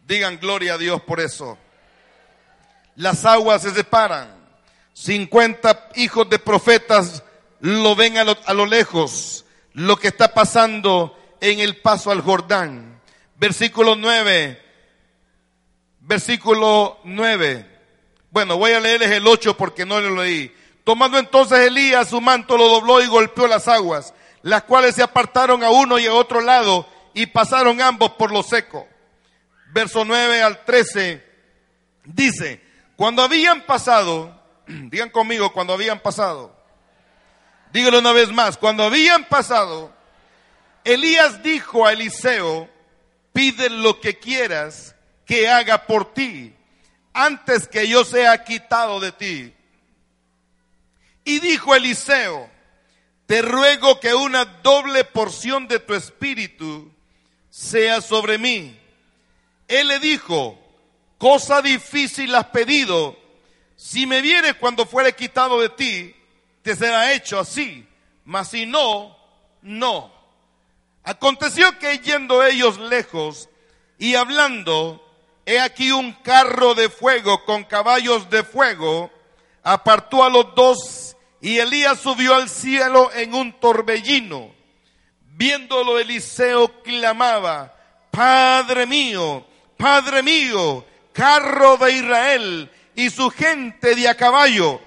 [0.06, 1.58] Digan gloria a Dios por eso.
[2.96, 4.34] Las aguas se separan.
[4.94, 7.22] 50 hijos de profetas
[7.60, 12.22] lo ven a lo, a lo lejos, lo que está pasando en el paso al
[12.22, 13.02] Jordán.
[13.36, 14.58] Versículo 9.
[16.00, 17.66] Versículo 9.
[18.30, 20.56] Bueno, voy a leerles el 8 porque no lo leí.
[20.84, 25.62] Tomando entonces Elías su manto, lo dobló y golpeó las aguas, las cuales se apartaron
[25.62, 28.88] a uno y a otro lado y pasaron ambos por lo seco.
[29.72, 31.24] Verso 9 al 13
[32.04, 32.60] dice,
[32.96, 36.54] cuando habían pasado, digan conmigo, cuando habían pasado,
[37.72, 39.94] dígalo una vez más, cuando habían pasado,
[40.84, 42.68] Elías dijo a Eliseo,
[43.32, 44.94] pide lo que quieras
[45.24, 46.54] que haga por ti
[47.12, 49.54] antes que yo sea quitado de ti.
[51.24, 52.50] Y dijo Eliseo,
[53.26, 56.92] te ruego que una doble porción de tu espíritu
[57.52, 58.74] sea sobre mí.
[59.68, 60.58] Él le dijo,
[61.18, 63.14] cosa difícil has pedido,
[63.76, 66.16] si me vienes cuando fuere quitado de ti,
[66.62, 67.86] te será hecho así,
[68.24, 69.14] mas si no,
[69.60, 70.10] no.
[71.04, 73.50] Aconteció que yendo ellos lejos
[73.98, 75.06] y hablando,
[75.44, 79.10] he aquí un carro de fuego con caballos de fuego,
[79.62, 84.61] apartó a los dos y Elías subió al cielo en un torbellino.
[85.34, 87.74] Viéndolo Eliseo clamaba,
[88.10, 89.44] Padre mío,
[89.76, 94.80] Padre mío, carro de Israel y su gente de a caballo.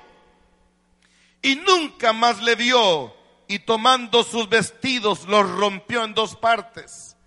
[1.42, 3.16] Y nunca más le vio
[3.48, 7.18] y tomando sus vestidos los rompió en dos partes.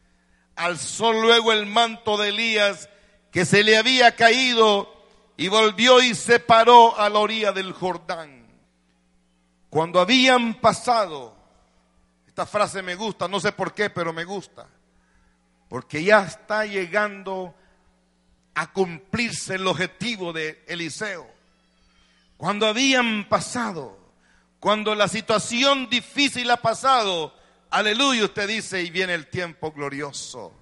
[0.56, 2.88] Alzó luego el manto de Elías
[3.30, 4.92] que se le había caído
[5.36, 8.46] y volvió y se paró a la orilla del Jordán.
[9.70, 11.36] Cuando habían pasado,
[12.38, 14.68] esta frase me gusta, no sé por qué, pero me gusta,
[15.68, 17.52] porque ya está llegando
[18.54, 21.28] a cumplirse el objetivo de Eliseo.
[22.36, 23.98] Cuando habían pasado,
[24.60, 27.34] cuando la situación difícil ha pasado,
[27.70, 30.54] aleluya, usted dice, y viene el tiempo glorioso.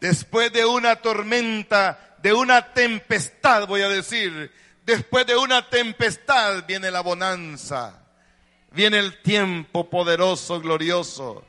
[0.00, 4.50] Después de una tormenta, de una tempestad, voy a decir,
[4.86, 8.03] después de una tempestad viene la bonanza,
[8.74, 11.44] viene el tiempo poderoso, glorioso.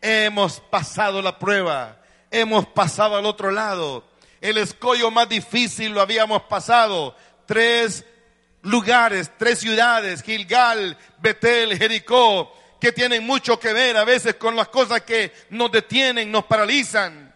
[0.00, 4.04] Hemos pasado la prueba, hemos pasado al otro lado.
[4.40, 7.16] El escollo más difícil lo habíamos pasado.
[7.46, 8.04] Tres
[8.62, 14.68] lugares, tres ciudades, Gilgal, Betel, Jericó, que tienen mucho que ver a veces con las
[14.68, 17.34] cosas que nos detienen, nos paralizan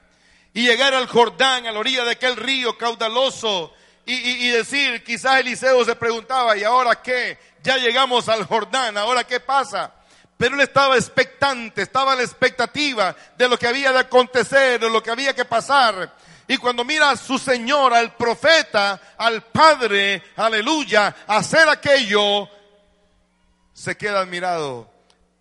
[0.52, 3.72] y llegar al Jordán, a la orilla de aquel río caudaloso,
[4.10, 7.38] y, decir, quizás Eliseo se preguntaba, ¿y ahora qué?
[7.62, 9.92] Ya llegamos al Jordán, ¿ahora qué pasa?
[10.36, 14.88] Pero él estaba expectante, estaba a la expectativa de lo que había de acontecer, de
[14.88, 16.14] lo que había que pasar.
[16.46, 22.48] Y cuando mira a su Señor, al profeta, al Padre, aleluya, hacer aquello,
[23.74, 24.90] se queda admirado.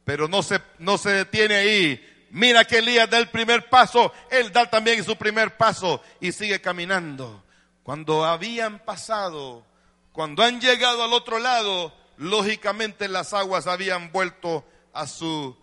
[0.03, 4.51] Pero no se, no se detiene ahí, Mira que Elías da el primer paso, él
[4.51, 7.43] da también su primer paso y sigue caminando.
[7.87, 9.65] Cuando habían pasado,
[10.11, 15.55] cuando han llegado al otro lado, lógicamente las aguas habían vuelto a su,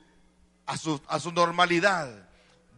[0.65, 2.27] a su, a su normalidad.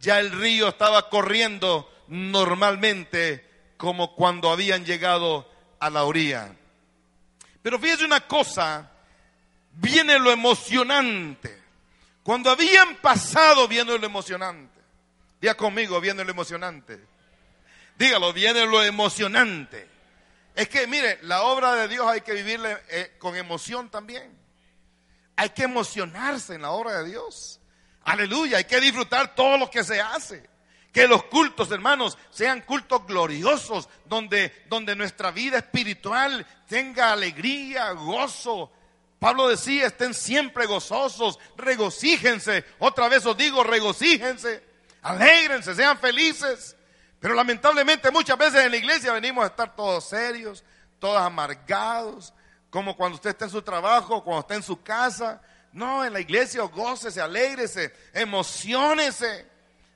[0.01, 6.53] Ya el río estaba corriendo normalmente como cuando habían llegado a la orilla.
[7.61, 8.91] Pero fíjese una cosa,
[9.71, 11.57] viene lo emocionante.
[12.21, 14.81] Cuando habían pasado viendo lo emocionante.
[15.39, 16.99] Diga conmigo, viendo lo emocionante.
[17.97, 19.87] Dígalo, viene lo emocionante.
[20.55, 24.35] Es que, mire, la obra de Dios hay que vivirla eh, con emoción también.
[25.35, 27.59] Hay que emocionarse en la obra de Dios.
[28.03, 30.47] Aleluya, hay que disfrutar todo lo que se hace.
[30.91, 38.71] Que los cultos, hermanos, sean cultos gloriosos, donde, donde nuestra vida espiritual tenga alegría, gozo,
[39.19, 42.63] Pablo decía, estén siempre gozosos, regocíjense.
[42.79, 44.63] Otra vez os digo, regocíjense,
[45.01, 46.76] alégrense, sean felices.
[47.19, 50.63] Pero lamentablemente muchas veces en la iglesia venimos a estar todos serios,
[50.99, 52.33] todos amargados,
[52.69, 55.41] como cuando usted está en su trabajo, cuando está en su casa.
[55.71, 59.47] No, en la iglesia gócese, alégrese, emocionese.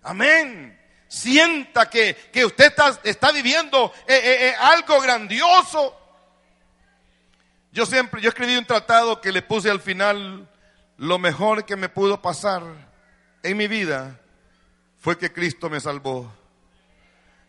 [0.04, 0.80] Amén.
[1.08, 5.98] Sienta que, que usted está, está viviendo eh, eh, eh, algo grandioso.
[7.72, 10.50] Yo siempre, yo escribí un tratado que le puse al final,
[10.98, 12.64] lo mejor que me pudo pasar
[13.44, 14.20] en mi vida
[15.00, 16.32] fue que Cristo me salvó.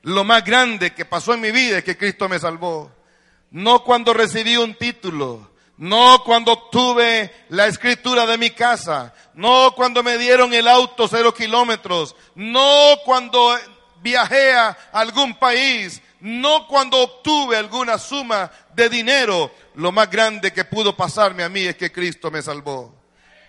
[0.03, 2.91] Lo más grande que pasó en mi vida es que Cristo me salvó.
[3.51, 10.03] No cuando recibí un título, no cuando obtuve la escritura de mi casa, no cuando
[10.03, 13.57] me dieron el auto cero kilómetros, no cuando
[14.01, 19.53] viajé a algún país, no cuando obtuve alguna suma de dinero.
[19.75, 22.95] Lo más grande que pudo pasarme a mí es que Cristo me salvó.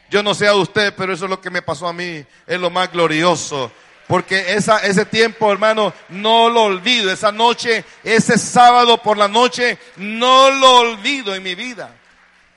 [0.09, 2.23] Yo no sé a usted, pero eso es lo que me pasó a mí.
[2.45, 3.71] Es lo más glorioso.
[4.07, 7.11] Porque esa, ese tiempo, hermano, no lo olvido.
[7.11, 11.95] Esa noche, ese sábado por la noche, no lo olvido en mi vida.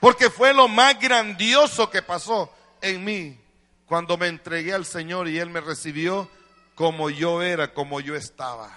[0.00, 3.38] Porque fue lo más grandioso que pasó en mí
[3.86, 6.28] cuando me entregué al Señor y Él me recibió
[6.74, 8.70] como yo era, como yo estaba.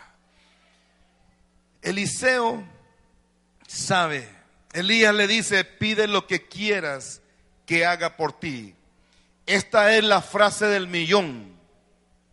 [1.82, 2.64] Eliseo
[3.68, 4.30] sabe,
[4.74, 7.22] Elías le dice, pide lo que quieras
[7.66, 8.76] que haga por ti.
[9.46, 11.59] Esta es la frase del millón.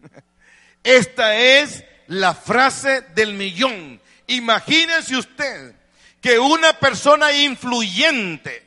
[0.83, 4.01] Esta es la frase del millón.
[4.27, 5.75] Imagínense usted
[6.21, 8.65] que una persona influyente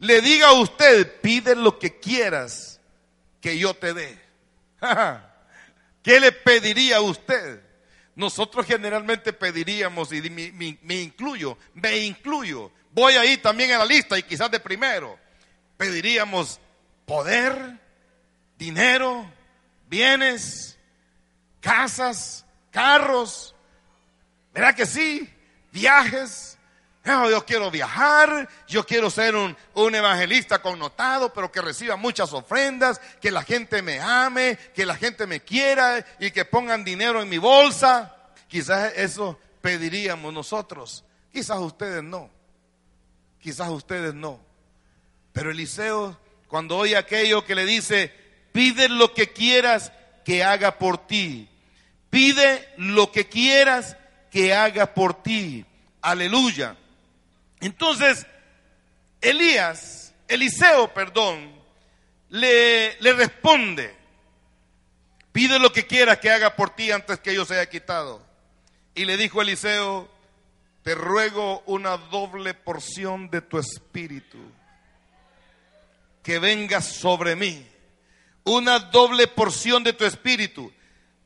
[0.00, 2.80] le diga a usted, pide lo que quieras
[3.40, 4.18] que yo te dé.
[6.02, 7.60] ¿Qué le pediría a usted?
[8.14, 14.22] Nosotros generalmente pediríamos, y me, incluyo, me incluyo, voy ahí también en la lista y
[14.22, 15.18] quizás de primero,
[15.76, 16.58] pediríamos
[17.04, 17.78] poder,
[18.56, 19.30] dinero,
[19.88, 20.78] bienes,
[21.60, 23.54] casas, carros,
[24.52, 25.32] ¿verdad que sí?
[25.72, 26.56] Viajes,
[27.06, 33.00] yo quiero viajar, yo quiero ser un, un, evangelista connotado, pero que reciba muchas ofrendas,
[33.20, 37.28] que la gente me ame, que la gente me quiera y que pongan dinero en
[37.28, 38.16] mi bolsa.
[38.48, 41.04] Quizás eso pediríamos nosotros.
[41.32, 42.28] Quizás ustedes no.
[43.40, 44.40] Quizás ustedes no.
[45.32, 46.18] Pero Eliseo,
[46.48, 48.12] cuando oye aquello que le dice,
[48.56, 49.92] pide lo que quieras
[50.24, 51.46] que haga por ti.
[52.08, 53.98] Pide lo que quieras
[54.30, 55.66] que haga por ti.
[56.00, 56.74] Aleluya.
[57.60, 58.26] Entonces,
[59.20, 61.54] Elías, Eliseo, perdón,
[62.30, 63.94] le, le responde,
[65.32, 68.24] pide lo que quieras que haga por ti antes que yo sea quitado.
[68.94, 70.10] Y le dijo Eliseo,
[70.82, 74.38] te ruego una doble porción de tu espíritu,
[76.22, 77.66] que venga sobre mí,
[78.46, 80.72] una doble porción de tu espíritu.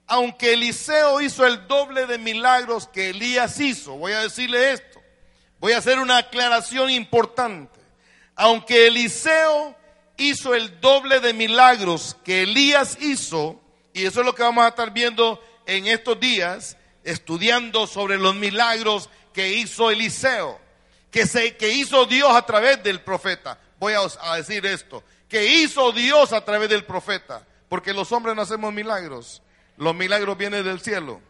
[0.09, 4.91] Aunque Eliseo hizo el doble de milagros que Elías hizo, voy a decirle esto,
[5.61, 7.79] Voy a hacer una aclaración importante.
[8.35, 9.77] Aunque Eliseo
[10.17, 13.61] hizo el doble de milagros que Elías hizo,
[13.93, 18.35] y eso es lo que vamos a estar viendo en estos días, estudiando sobre los
[18.35, 20.59] milagros que hizo Eliseo,
[21.11, 23.61] que, se, que hizo Dios a través del profeta.
[23.79, 28.35] Voy a, a decir esto, que hizo Dios a través del profeta, porque los hombres
[28.35, 29.43] no hacemos milagros,
[29.77, 31.21] los milagros vienen del cielo,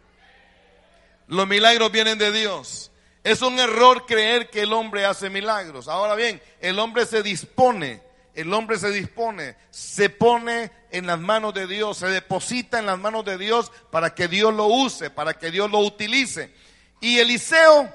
[1.27, 2.91] los milagros vienen de Dios.
[3.23, 5.87] Es un error creer que el hombre hace milagros.
[5.87, 8.01] Ahora bien, el hombre se dispone,
[8.33, 12.97] el hombre se dispone, se pone en las manos de Dios, se deposita en las
[12.97, 16.51] manos de Dios para que Dios lo use, para que Dios lo utilice.
[16.99, 17.87] Y Eliseo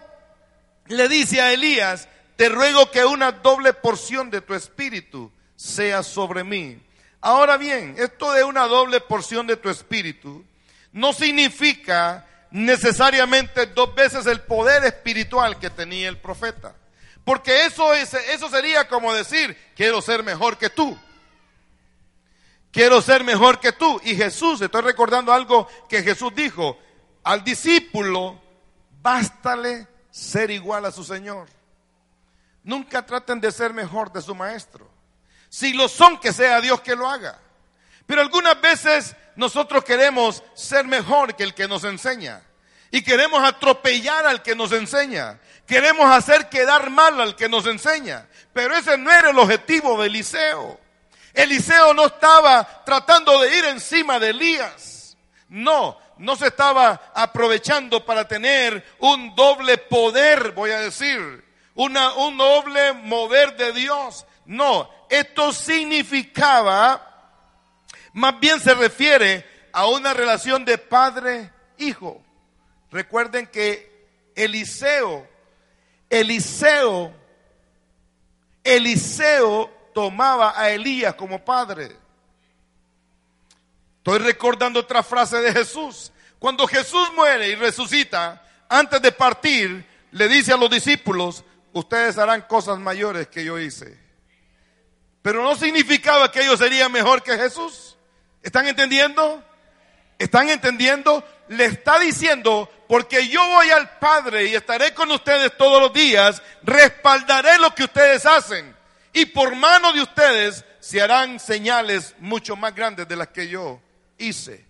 [0.87, 6.45] le dice a Elías, te ruego que una doble porción de tu espíritu sea sobre
[6.45, 6.81] mí.
[7.21, 10.45] Ahora bien, esto de una doble porción de tu espíritu
[10.93, 16.75] no significa necesariamente dos veces el poder espiritual que tenía el profeta.
[17.25, 20.97] Porque eso, es, eso sería como decir, quiero ser mejor que tú.
[22.71, 24.01] Quiero ser mejor que tú.
[24.05, 26.79] Y Jesús, estoy recordando algo que Jesús dijo,
[27.25, 28.41] al discípulo,
[29.03, 31.49] bástale ser igual a su Señor.
[32.63, 34.89] Nunca traten de ser mejor de su maestro.
[35.49, 37.39] Si lo son, que sea Dios que lo haga.
[38.07, 42.43] Pero algunas veces nosotros queremos ser mejor que el que nos enseña.
[42.91, 45.39] Y queremos atropellar al que nos enseña.
[45.67, 48.27] Queremos hacer quedar mal al que nos enseña.
[48.53, 50.81] Pero ese no era el objetivo de Eliseo.
[51.35, 55.17] Eliseo no estaba tratando de ir encima de Elías.
[55.49, 61.45] No, no se estaba aprovechando para tener un doble poder, voy a decir.
[61.75, 64.25] Una, un doble mover de Dios.
[64.47, 67.07] No, esto significaba
[68.17, 72.25] más bien se refiere a una relación de padre-hijo.
[72.91, 75.29] Recuerden que Eliseo,
[76.09, 77.13] Eliseo,
[78.65, 81.95] Eliseo tomaba a Elías como padre.
[83.99, 86.11] Estoy recordando otra frase de Jesús.
[86.39, 91.45] Cuando Jesús muere y resucita, antes de partir, le dice a los discípulos,
[91.75, 94.06] ustedes harán cosas mayores que yo hice.
[95.27, 97.97] Pero no significaba que ellos serían mejor que Jesús.
[98.45, 99.43] ¿Están entendiendo?
[100.21, 101.25] ¿Están entendiendo?
[101.49, 106.41] Le está diciendo, porque yo voy al Padre y estaré con ustedes todos los días,
[106.63, 108.77] respaldaré lo que ustedes hacen.
[109.13, 113.81] Y por mano de ustedes se harán señales mucho más grandes de las que yo
[114.19, 114.65] hice.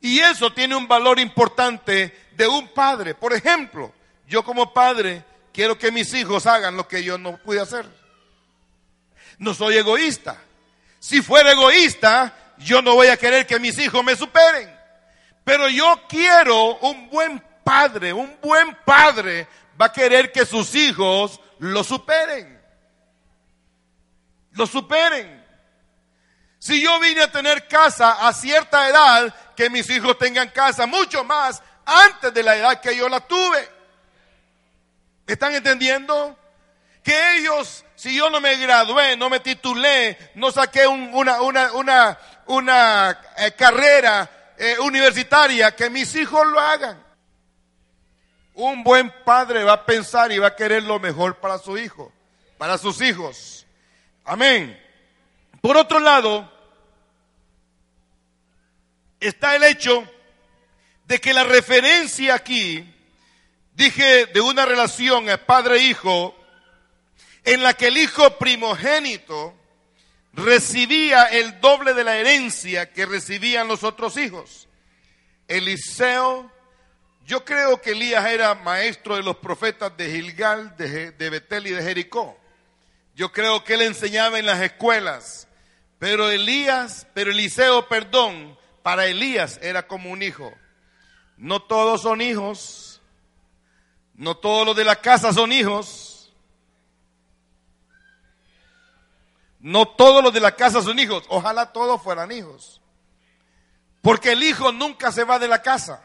[0.00, 3.14] Y eso tiene un valor importante de un padre.
[3.14, 3.94] Por ejemplo,
[4.26, 7.99] yo como padre quiero que mis hijos hagan lo que yo no pude hacer.
[9.40, 10.36] No soy egoísta.
[10.98, 14.70] Si fuera egoísta, yo no voy a querer que mis hijos me superen.
[15.44, 19.48] Pero yo quiero un buen padre, un buen padre
[19.80, 22.60] va a querer que sus hijos lo superen.
[24.52, 25.42] Lo superen.
[26.58, 31.24] Si yo vine a tener casa a cierta edad, que mis hijos tengan casa mucho
[31.24, 33.66] más antes de la edad que yo la tuve.
[35.26, 36.36] ¿Están entendiendo?
[37.10, 42.18] Que ellos, si yo no me gradué, no me titulé, no saqué una, una, una,
[42.46, 47.04] una eh, carrera eh, universitaria, que mis hijos lo hagan.
[48.54, 52.12] Un buen padre va a pensar y va a querer lo mejor para su hijo,
[52.58, 53.66] para sus hijos.
[54.24, 54.80] Amén.
[55.60, 56.48] Por otro lado,
[59.18, 60.08] está el hecho
[61.06, 62.88] de que la referencia aquí,
[63.72, 66.36] dije, de una relación padre-hijo,
[67.44, 69.54] en la que el hijo primogénito
[70.32, 74.68] recibía el doble de la herencia que recibían los otros hijos.
[75.48, 76.50] Eliseo,
[77.26, 81.70] yo creo que Elías era maestro de los profetas de Gilgal, de, de Betel y
[81.70, 82.38] de Jericó.
[83.14, 85.48] Yo creo que él enseñaba en las escuelas.
[85.98, 90.50] Pero Elías, pero Eliseo, perdón, para Elías era como un hijo.
[91.36, 93.02] No todos son hijos.
[94.14, 96.09] No todos los de la casa son hijos.
[99.60, 101.24] No todos los de la casa son hijos.
[101.28, 102.80] Ojalá todos fueran hijos.
[104.02, 106.02] Porque el hijo nunca se va de la casa.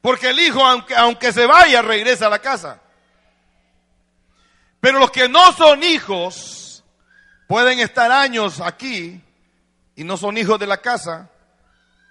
[0.00, 2.80] Porque el hijo, aunque, aunque se vaya, regresa a la casa.
[4.80, 6.84] Pero los que no son hijos
[7.46, 9.20] pueden estar años aquí
[9.94, 11.30] y no son hijos de la casa,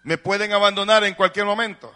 [0.03, 1.93] me pueden abandonar en cualquier momento.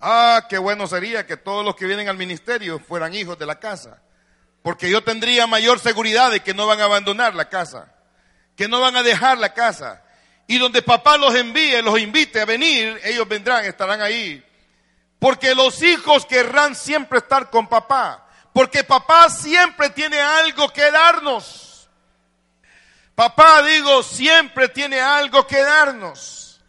[0.00, 3.58] Ah, qué bueno sería que todos los que vienen al ministerio fueran hijos de la
[3.58, 4.02] casa.
[4.62, 7.92] Porque yo tendría mayor seguridad de que no van a abandonar la casa,
[8.56, 10.02] que no van a dejar la casa.
[10.46, 14.44] Y donde papá los envíe, los invite a venir, ellos vendrán, estarán ahí.
[15.18, 18.26] Porque los hijos querrán siempre estar con papá.
[18.52, 21.88] Porque papá siempre tiene algo que darnos.
[23.14, 26.60] Papá, digo, siempre tiene algo que darnos.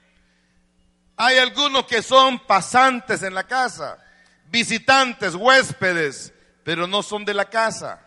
[1.16, 3.98] Hay algunos que son pasantes en la casa,
[4.46, 6.33] visitantes, huéspedes,
[6.64, 8.02] pero no son de la casa.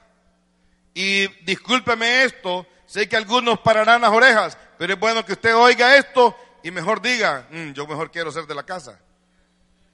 [0.94, 5.96] Y discúlpeme esto, sé que algunos pararán las orejas, pero es bueno que usted oiga
[5.96, 8.98] esto y mejor diga, mm, yo mejor quiero ser de la casa.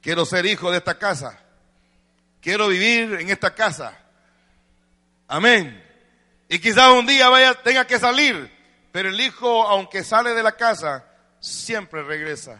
[0.01, 1.39] Quiero ser hijo de esta casa.
[2.41, 3.99] Quiero vivir en esta casa.
[5.29, 5.83] Amén.
[6.49, 8.51] Y quizás un día vaya, tenga que salir,
[8.91, 11.07] pero el hijo, aunque sale de la casa,
[11.41, 12.59] siempre regresa.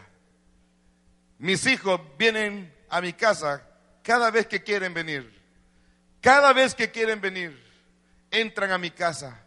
[1.37, 3.61] Mis hijos vienen a mi casa
[4.01, 5.42] cada vez que quieren venir.
[6.23, 7.61] Cada vez que quieren venir,
[8.31, 9.43] entran a mi casa.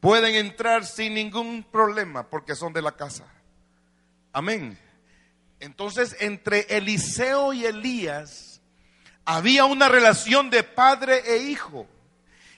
[0.00, 3.24] Pueden entrar sin ningún problema porque son de la casa.
[4.32, 4.76] Amén.
[5.60, 8.60] Entonces, entre Eliseo y Elías
[9.24, 11.86] había una relación de padre e hijo.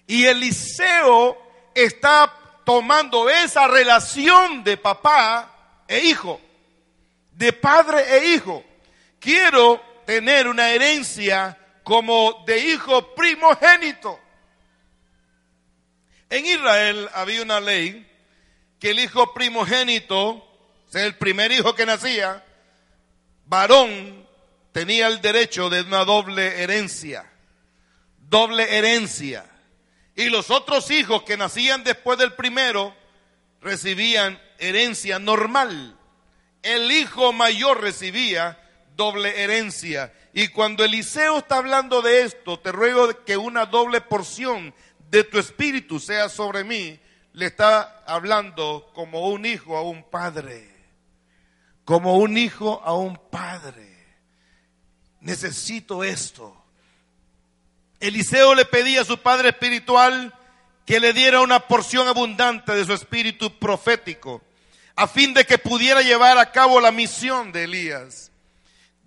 [0.06, 1.36] Y Eliseo
[1.74, 2.32] está
[2.64, 6.40] tomando esa relación de papá e hijo,
[7.32, 8.64] de padre e hijo.
[9.20, 11.58] Quiero tener una herencia
[11.88, 14.20] como de hijo primogénito.
[16.28, 18.06] En Israel había una ley
[18.78, 20.46] que el hijo primogénito,
[20.90, 22.44] sea el primer hijo que nacía,
[23.46, 24.28] varón,
[24.70, 27.24] tenía el derecho de una doble herencia.
[28.18, 29.46] Doble herencia.
[30.14, 32.94] Y los otros hijos que nacían después del primero
[33.62, 35.96] recibían herencia normal.
[36.62, 38.60] El hijo mayor recibía
[38.98, 40.12] doble herencia.
[40.34, 44.74] Y cuando Eliseo está hablando de esto, te ruego que una doble porción
[45.08, 47.00] de tu espíritu sea sobre mí,
[47.32, 50.68] le está hablando como un hijo a un padre.
[51.84, 54.04] Como un hijo a un padre.
[55.20, 56.54] Necesito esto.
[58.00, 60.34] Eliseo le pedía a su padre espiritual
[60.84, 64.42] que le diera una porción abundante de su espíritu profético,
[64.96, 68.32] a fin de que pudiera llevar a cabo la misión de Elías.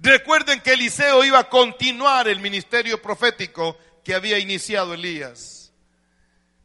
[0.01, 5.71] Recuerden que Eliseo iba a continuar el ministerio profético que había iniciado Elías.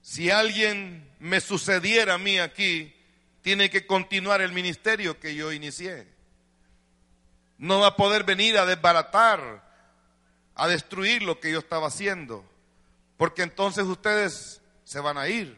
[0.01, 2.95] Si alguien me sucediera a mí aquí,
[3.43, 6.09] tiene que continuar el ministerio que yo inicié.
[7.59, 9.66] No va a poder venir a desbaratar
[10.57, 12.45] a destruir lo que yo estaba haciendo.
[13.16, 15.57] Porque entonces ustedes se van a ir,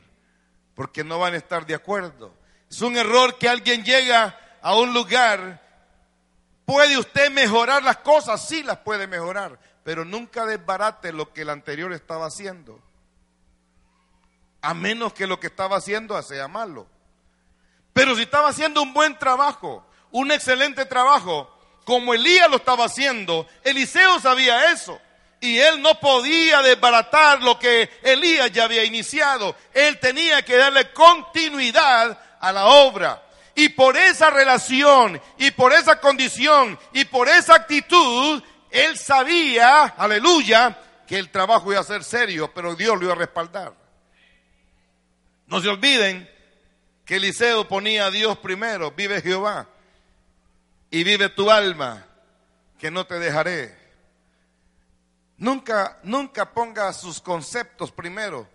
[0.74, 2.34] porque no van a estar de acuerdo.
[2.70, 5.62] Es un error que alguien llega a un lugar,
[6.68, 11.48] puede usted mejorar las cosas, sí las puede mejorar, pero nunca desbarate lo que el
[11.48, 12.78] anterior estaba haciendo.
[14.60, 16.86] A menos que lo que estaba haciendo sea malo.
[17.94, 21.50] Pero si estaba haciendo un buen trabajo, un excelente trabajo,
[21.86, 25.00] como Elías lo estaba haciendo, Eliseo sabía eso.
[25.40, 29.56] Y él no podía desbaratar lo que Elías ya había iniciado.
[29.72, 33.22] Él tenía que darle continuidad a la obra.
[33.58, 38.40] Y por esa relación, y por esa condición, y por esa actitud,
[38.70, 40.78] él sabía, aleluya,
[41.08, 43.74] que el trabajo iba a ser serio, pero Dios lo iba a respaldar.
[45.48, 46.30] No se olviden
[47.04, 49.66] que Eliseo ponía a Dios primero, vive Jehová,
[50.92, 52.06] y vive tu alma,
[52.78, 53.76] que no te dejaré.
[55.36, 58.48] Nunca, nunca ponga sus conceptos primero.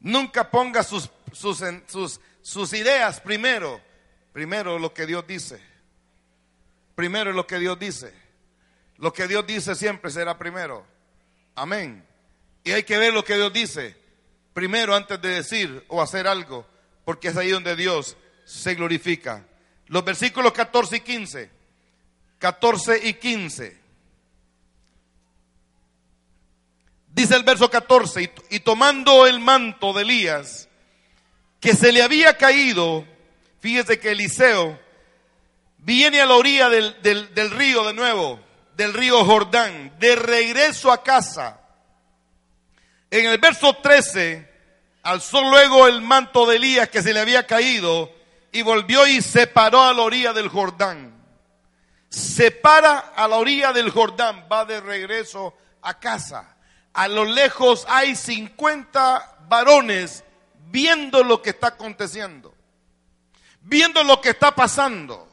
[0.00, 3.80] Nunca ponga sus, sus, sus, sus ideas primero.
[4.32, 5.60] Primero lo que Dios dice.
[6.94, 8.12] Primero lo que Dios dice.
[8.98, 10.86] Lo que Dios dice siempre será primero.
[11.54, 12.04] Amén.
[12.64, 14.02] Y hay que ver lo que Dios dice
[14.52, 16.66] primero antes de decir o hacer algo,
[17.04, 19.44] porque es ahí donde Dios se glorifica.
[19.86, 21.50] Los versículos 14 y 15.
[22.38, 23.82] 14 y 15.
[27.14, 30.68] Dice el verso 14, y, tomando el manto de Elías,
[31.60, 33.06] que se le había caído,
[33.62, 34.78] fíjese que Eliseo
[35.78, 38.38] viene a la orilla del, del río de nuevo,
[38.76, 41.60] del río Jordán, de regreso a casa.
[43.10, 44.46] En el verso 13,
[45.02, 48.12] alzó luego el manto de Elías que se le había caído
[48.52, 51.14] y volvió y se paró a la orilla del Jordán.
[52.10, 56.52] Se para a la orilla del Jordán, va de regreso a casa
[56.92, 60.24] a lo lejos hay 50 varones
[60.70, 62.51] viendo lo que está aconteciendo,
[63.62, 65.28] viendo lo que está pasando.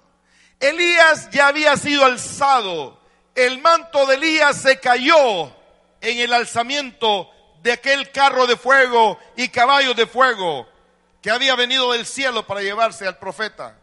[0.60, 3.00] Elías ya había sido alzado,
[3.36, 5.56] el manto de Elías se cayó
[6.02, 7.30] en el alzamiento
[7.62, 10.68] de aquel carro de fuego y caballo de fuego
[11.22, 13.78] que había venido del cielo para llevarse al profeta.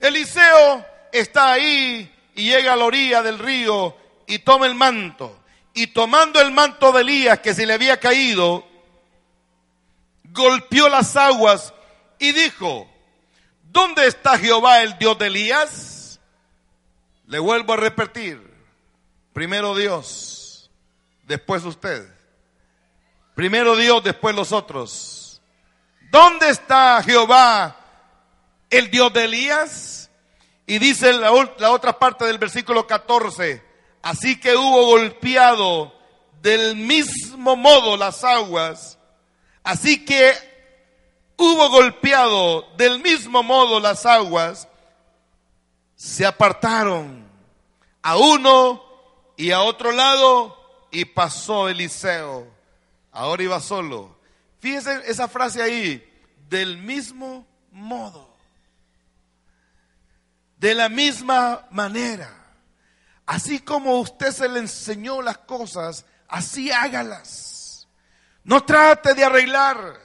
[0.00, 5.88] Eliseo está ahí y llega a la orilla del río y toma el manto y
[5.88, 8.64] tomando el manto de Elías que se le había caído,
[10.24, 11.74] golpeó las aguas
[12.18, 12.88] y dijo,
[13.74, 16.20] ¿dónde está Jehová el Dios de Elías?
[17.26, 18.40] Le vuelvo a repetir,
[19.34, 20.70] primero Dios,
[21.24, 22.08] después usted.
[23.34, 25.42] Primero Dios, después los otros.
[26.10, 27.76] ¿Dónde está Jehová
[28.70, 30.10] el Dios de Elías?
[30.66, 33.62] Y dice la, la otra parte del versículo 14,
[34.02, 35.92] Así que hubo golpeado
[36.42, 38.98] del mismo modo las aguas.
[39.62, 40.53] Así que
[41.36, 44.68] hubo golpeado del mismo modo las aguas.
[45.96, 47.26] Se apartaron
[48.02, 48.82] a uno
[49.36, 52.46] y a otro lado y pasó Eliseo.
[53.12, 54.18] Ahora iba solo.
[54.60, 56.02] Fíjese esa frase ahí,
[56.48, 58.34] del mismo modo.
[60.56, 62.44] De la misma manera.
[63.26, 67.88] Así como usted se le enseñó las cosas, así hágalas.
[68.44, 70.03] No trate de arreglar.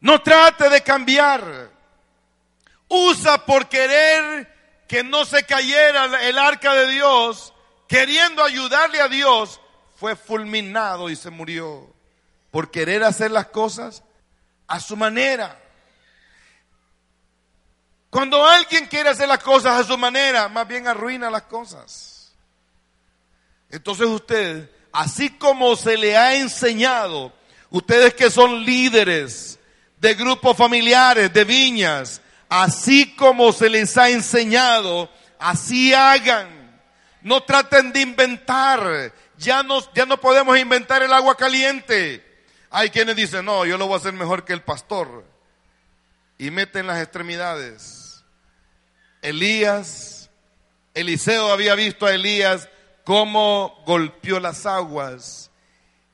[0.00, 1.70] No trate de cambiar.
[2.88, 7.52] Usa por querer que no se cayera el arca de Dios,
[7.86, 9.60] queriendo ayudarle a Dios,
[9.96, 11.94] fue fulminado y se murió.
[12.50, 14.02] Por querer hacer las cosas
[14.66, 15.60] a su manera.
[18.08, 22.32] Cuando alguien quiere hacer las cosas a su manera, más bien arruina las cosas.
[23.68, 27.32] Entonces usted, así como se le ha enseñado,
[27.70, 29.59] ustedes que son líderes
[30.00, 36.48] de grupos familiares, de viñas, así como se les ha enseñado, así hagan.
[37.22, 39.12] No traten de inventar.
[39.36, 42.24] Ya no, ya no podemos inventar el agua caliente.
[42.70, 45.24] Hay quienes dicen, no, yo lo voy a hacer mejor que el pastor.
[46.38, 48.24] Y meten las extremidades.
[49.20, 50.30] Elías,
[50.94, 52.68] Eliseo había visto a Elías
[53.04, 55.50] cómo golpeó las aguas.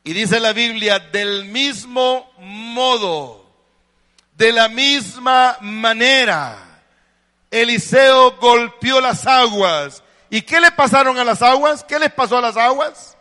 [0.02, 3.45] Y dice la Biblia, del mismo modo,
[4.36, 6.82] de la misma manera,
[7.50, 10.02] Eliseo golpeó las aguas.
[10.28, 11.84] ¿Y qué le pasaron a las aguas?
[11.84, 13.16] ¿Qué les pasó a las aguas?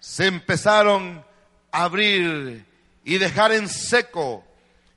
[0.00, 1.24] Se empezaron
[1.70, 2.66] a abrir
[3.04, 4.44] y dejar en seco.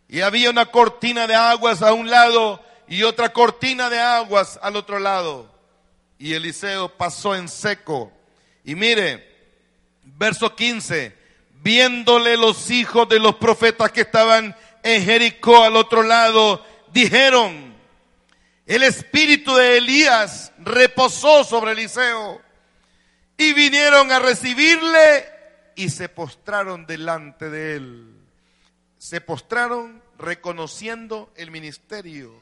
[0.07, 4.75] Y había una cortina de aguas a un lado y otra cortina de aguas al
[4.75, 5.55] otro lado
[6.17, 8.11] y Eliseo pasó en seco.
[8.63, 9.27] Y mire,
[10.03, 11.15] verso 15,
[11.61, 14.55] viéndole los hijos de los profetas que estaban
[14.85, 16.63] en Jericó al otro lado,
[16.93, 17.75] dijeron,
[18.67, 22.39] el espíritu de Elías reposó sobre Eliseo
[23.35, 25.25] y vinieron a recibirle
[25.75, 28.15] y se postraron delante de él.
[28.99, 32.39] Se postraron reconociendo el ministerio.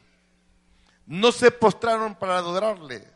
[1.06, 3.08] No se postraron para adorarle,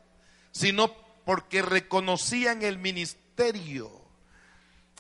[0.53, 3.91] sino porque reconocían el ministerio.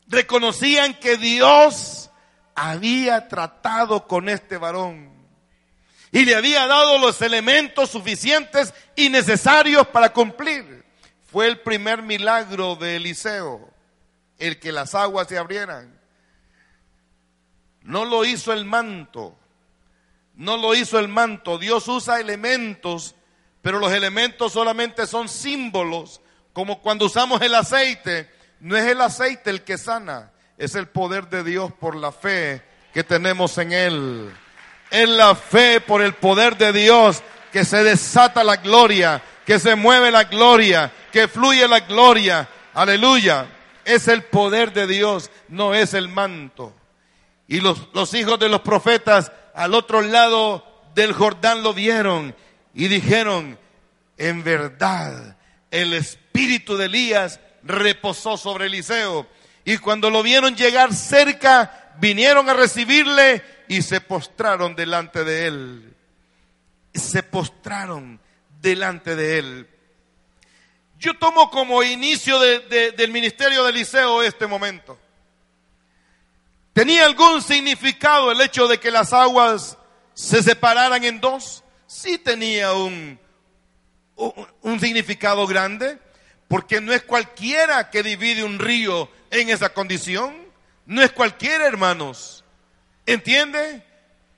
[0.09, 2.09] Reconocían que Dios
[2.57, 5.11] había tratado con este varón
[6.11, 10.83] y le había dado los elementos suficientes y necesarios para cumplir.
[11.31, 13.71] Fue el primer milagro de Eliseo,
[14.39, 16.01] el que las aguas se abrieran.
[17.83, 19.37] No lo hizo el manto,
[20.33, 21.59] no lo hizo el manto.
[21.59, 23.13] Dios usa elementos,
[23.61, 26.21] pero los elementos solamente son símbolos,
[26.53, 28.31] como cuando usamos el aceite.
[28.59, 32.63] No es el aceite el que sana, es el poder de Dios por la fe
[32.93, 34.31] que tenemos en Él.
[34.89, 39.75] Es la fe por el poder de Dios que se desata la gloria, que se
[39.75, 42.47] mueve la gloria, que fluye la gloria.
[42.73, 43.47] Aleluya.
[43.85, 46.73] Es el poder de Dios, no es el manto.
[47.47, 52.35] Y los, los hijos de los profetas al otro lado del Jordán lo vieron
[52.73, 53.57] y dijeron,
[54.17, 55.37] en verdad,
[55.71, 59.27] el espíritu de Elías reposó sobre Eliseo.
[59.67, 65.93] Y cuando lo vieron llegar cerca, vinieron a recibirle y se postraron delante de él.
[66.93, 68.17] Se postraron
[68.61, 69.69] delante de él.
[70.97, 74.97] Yo tomo como inicio del ministerio de Eliseo este momento.
[76.71, 79.77] ¿Tenía algún significado el hecho de que las aguas
[80.13, 81.65] se separaran en dos?
[81.87, 83.19] Sí tenía un,
[84.15, 85.99] un, un significado grande,
[86.47, 90.35] porque no es cualquiera que divide un río en esa condición.
[90.85, 92.43] No es cualquiera, hermanos.
[93.05, 93.83] ¿Entiende?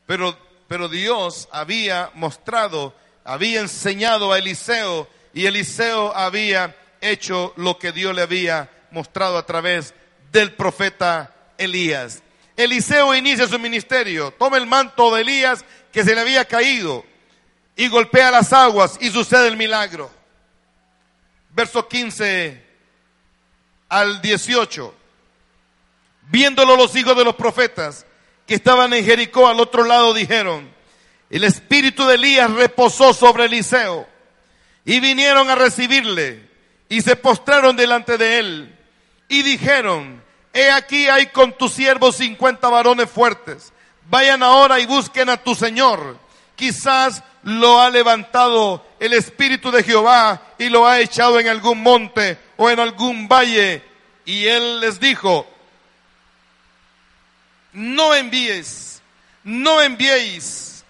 [0.06, 0.38] Pero,
[0.68, 8.16] pero Dios había mostrado, había enseñado a Eliseo y Eliseo había hecho lo que Dios
[8.16, 9.94] le había mostrado a través
[10.32, 12.24] del profeta Elías.
[12.58, 17.06] Eliseo inicia su ministerio, toma el manto de Elías que se le había caído
[17.76, 20.12] y golpea las aguas y sucede el milagro.
[21.52, 22.69] Verso 15
[23.90, 24.96] al 18.
[26.30, 28.06] Viéndolo los hijos de los profetas,
[28.46, 30.72] que estaban en Jericó al otro lado dijeron,
[31.30, 34.08] el espíritu de Elías reposó sobre Eliseo
[34.86, 36.50] y vinieron a recibirle
[36.88, 38.76] y se postraron delante de él
[39.28, 43.72] y dijeron, he aquí hay con tus siervos cincuenta varones fuertes,
[44.10, 46.18] vayan ahora y busquen a tu Señor,
[46.56, 52.40] quizás lo ha levantado el espíritu de Jehová y lo ha echado en algún monte
[52.60, 53.82] o en algún valle.
[54.26, 55.48] Y él les dijo,
[57.72, 59.02] no envíes,
[59.46, 60.84] no enviéis.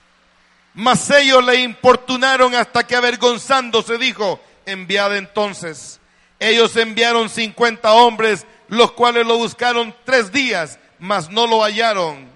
[0.73, 5.99] Mas ellos le importunaron hasta que avergonzándose dijo, enviad entonces.
[6.39, 12.27] Ellos enviaron cincuenta hombres, los cuales lo buscaron tres días, mas no lo hallaron.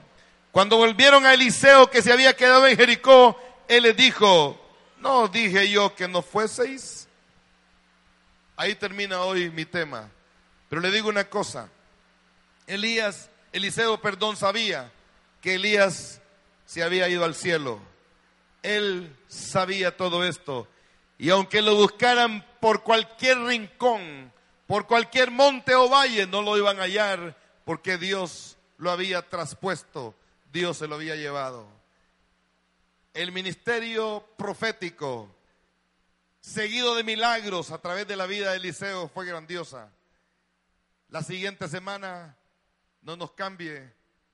[0.52, 3.36] Cuando volvieron a Eliseo que se había quedado en Jericó,
[3.68, 4.60] él les dijo,
[5.00, 7.03] no dije yo que no fueseis.
[8.56, 10.10] Ahí termina hoy mi tema.
[10.70, 11.70] Pero le digo una cosa,
[12.68, 14.92] Elías Eliseo, perdón, sabía
[15.40, 16.22] que Elías
[16.66, 17.80] se había ido al cielo.
[18.64, 20.68] Él sabía todo esto.
[21.20, 24.34] Y aunque lo buscaran por cualquier rincón,
[24.66, 30.16] por cualquier monte o valle, no lo iban a hallar porque Dios lo había traspuesto,
[30.52, 31.68] Dios se lo había llevado.
[33.14, 35.33] El ministerio profético,
[36.44, 39.90] seguido de milagros a través de la vida de Eliseo, fue grandiosa.
[41.08, 42.38] La siguiente semana
[43.02, 43.94] no nos cambie,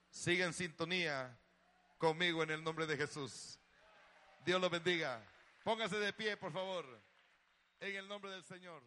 [0.09, 1.37] siga en sintonía
[1.99, 3.59] conmigo en el nombre de Jesús.
[4.43, 5.23] Dios lo bendiga.
[5.63, 6.85] Póngase de pie, por favor,
[7.79, 8.81] en el nombre del Señor.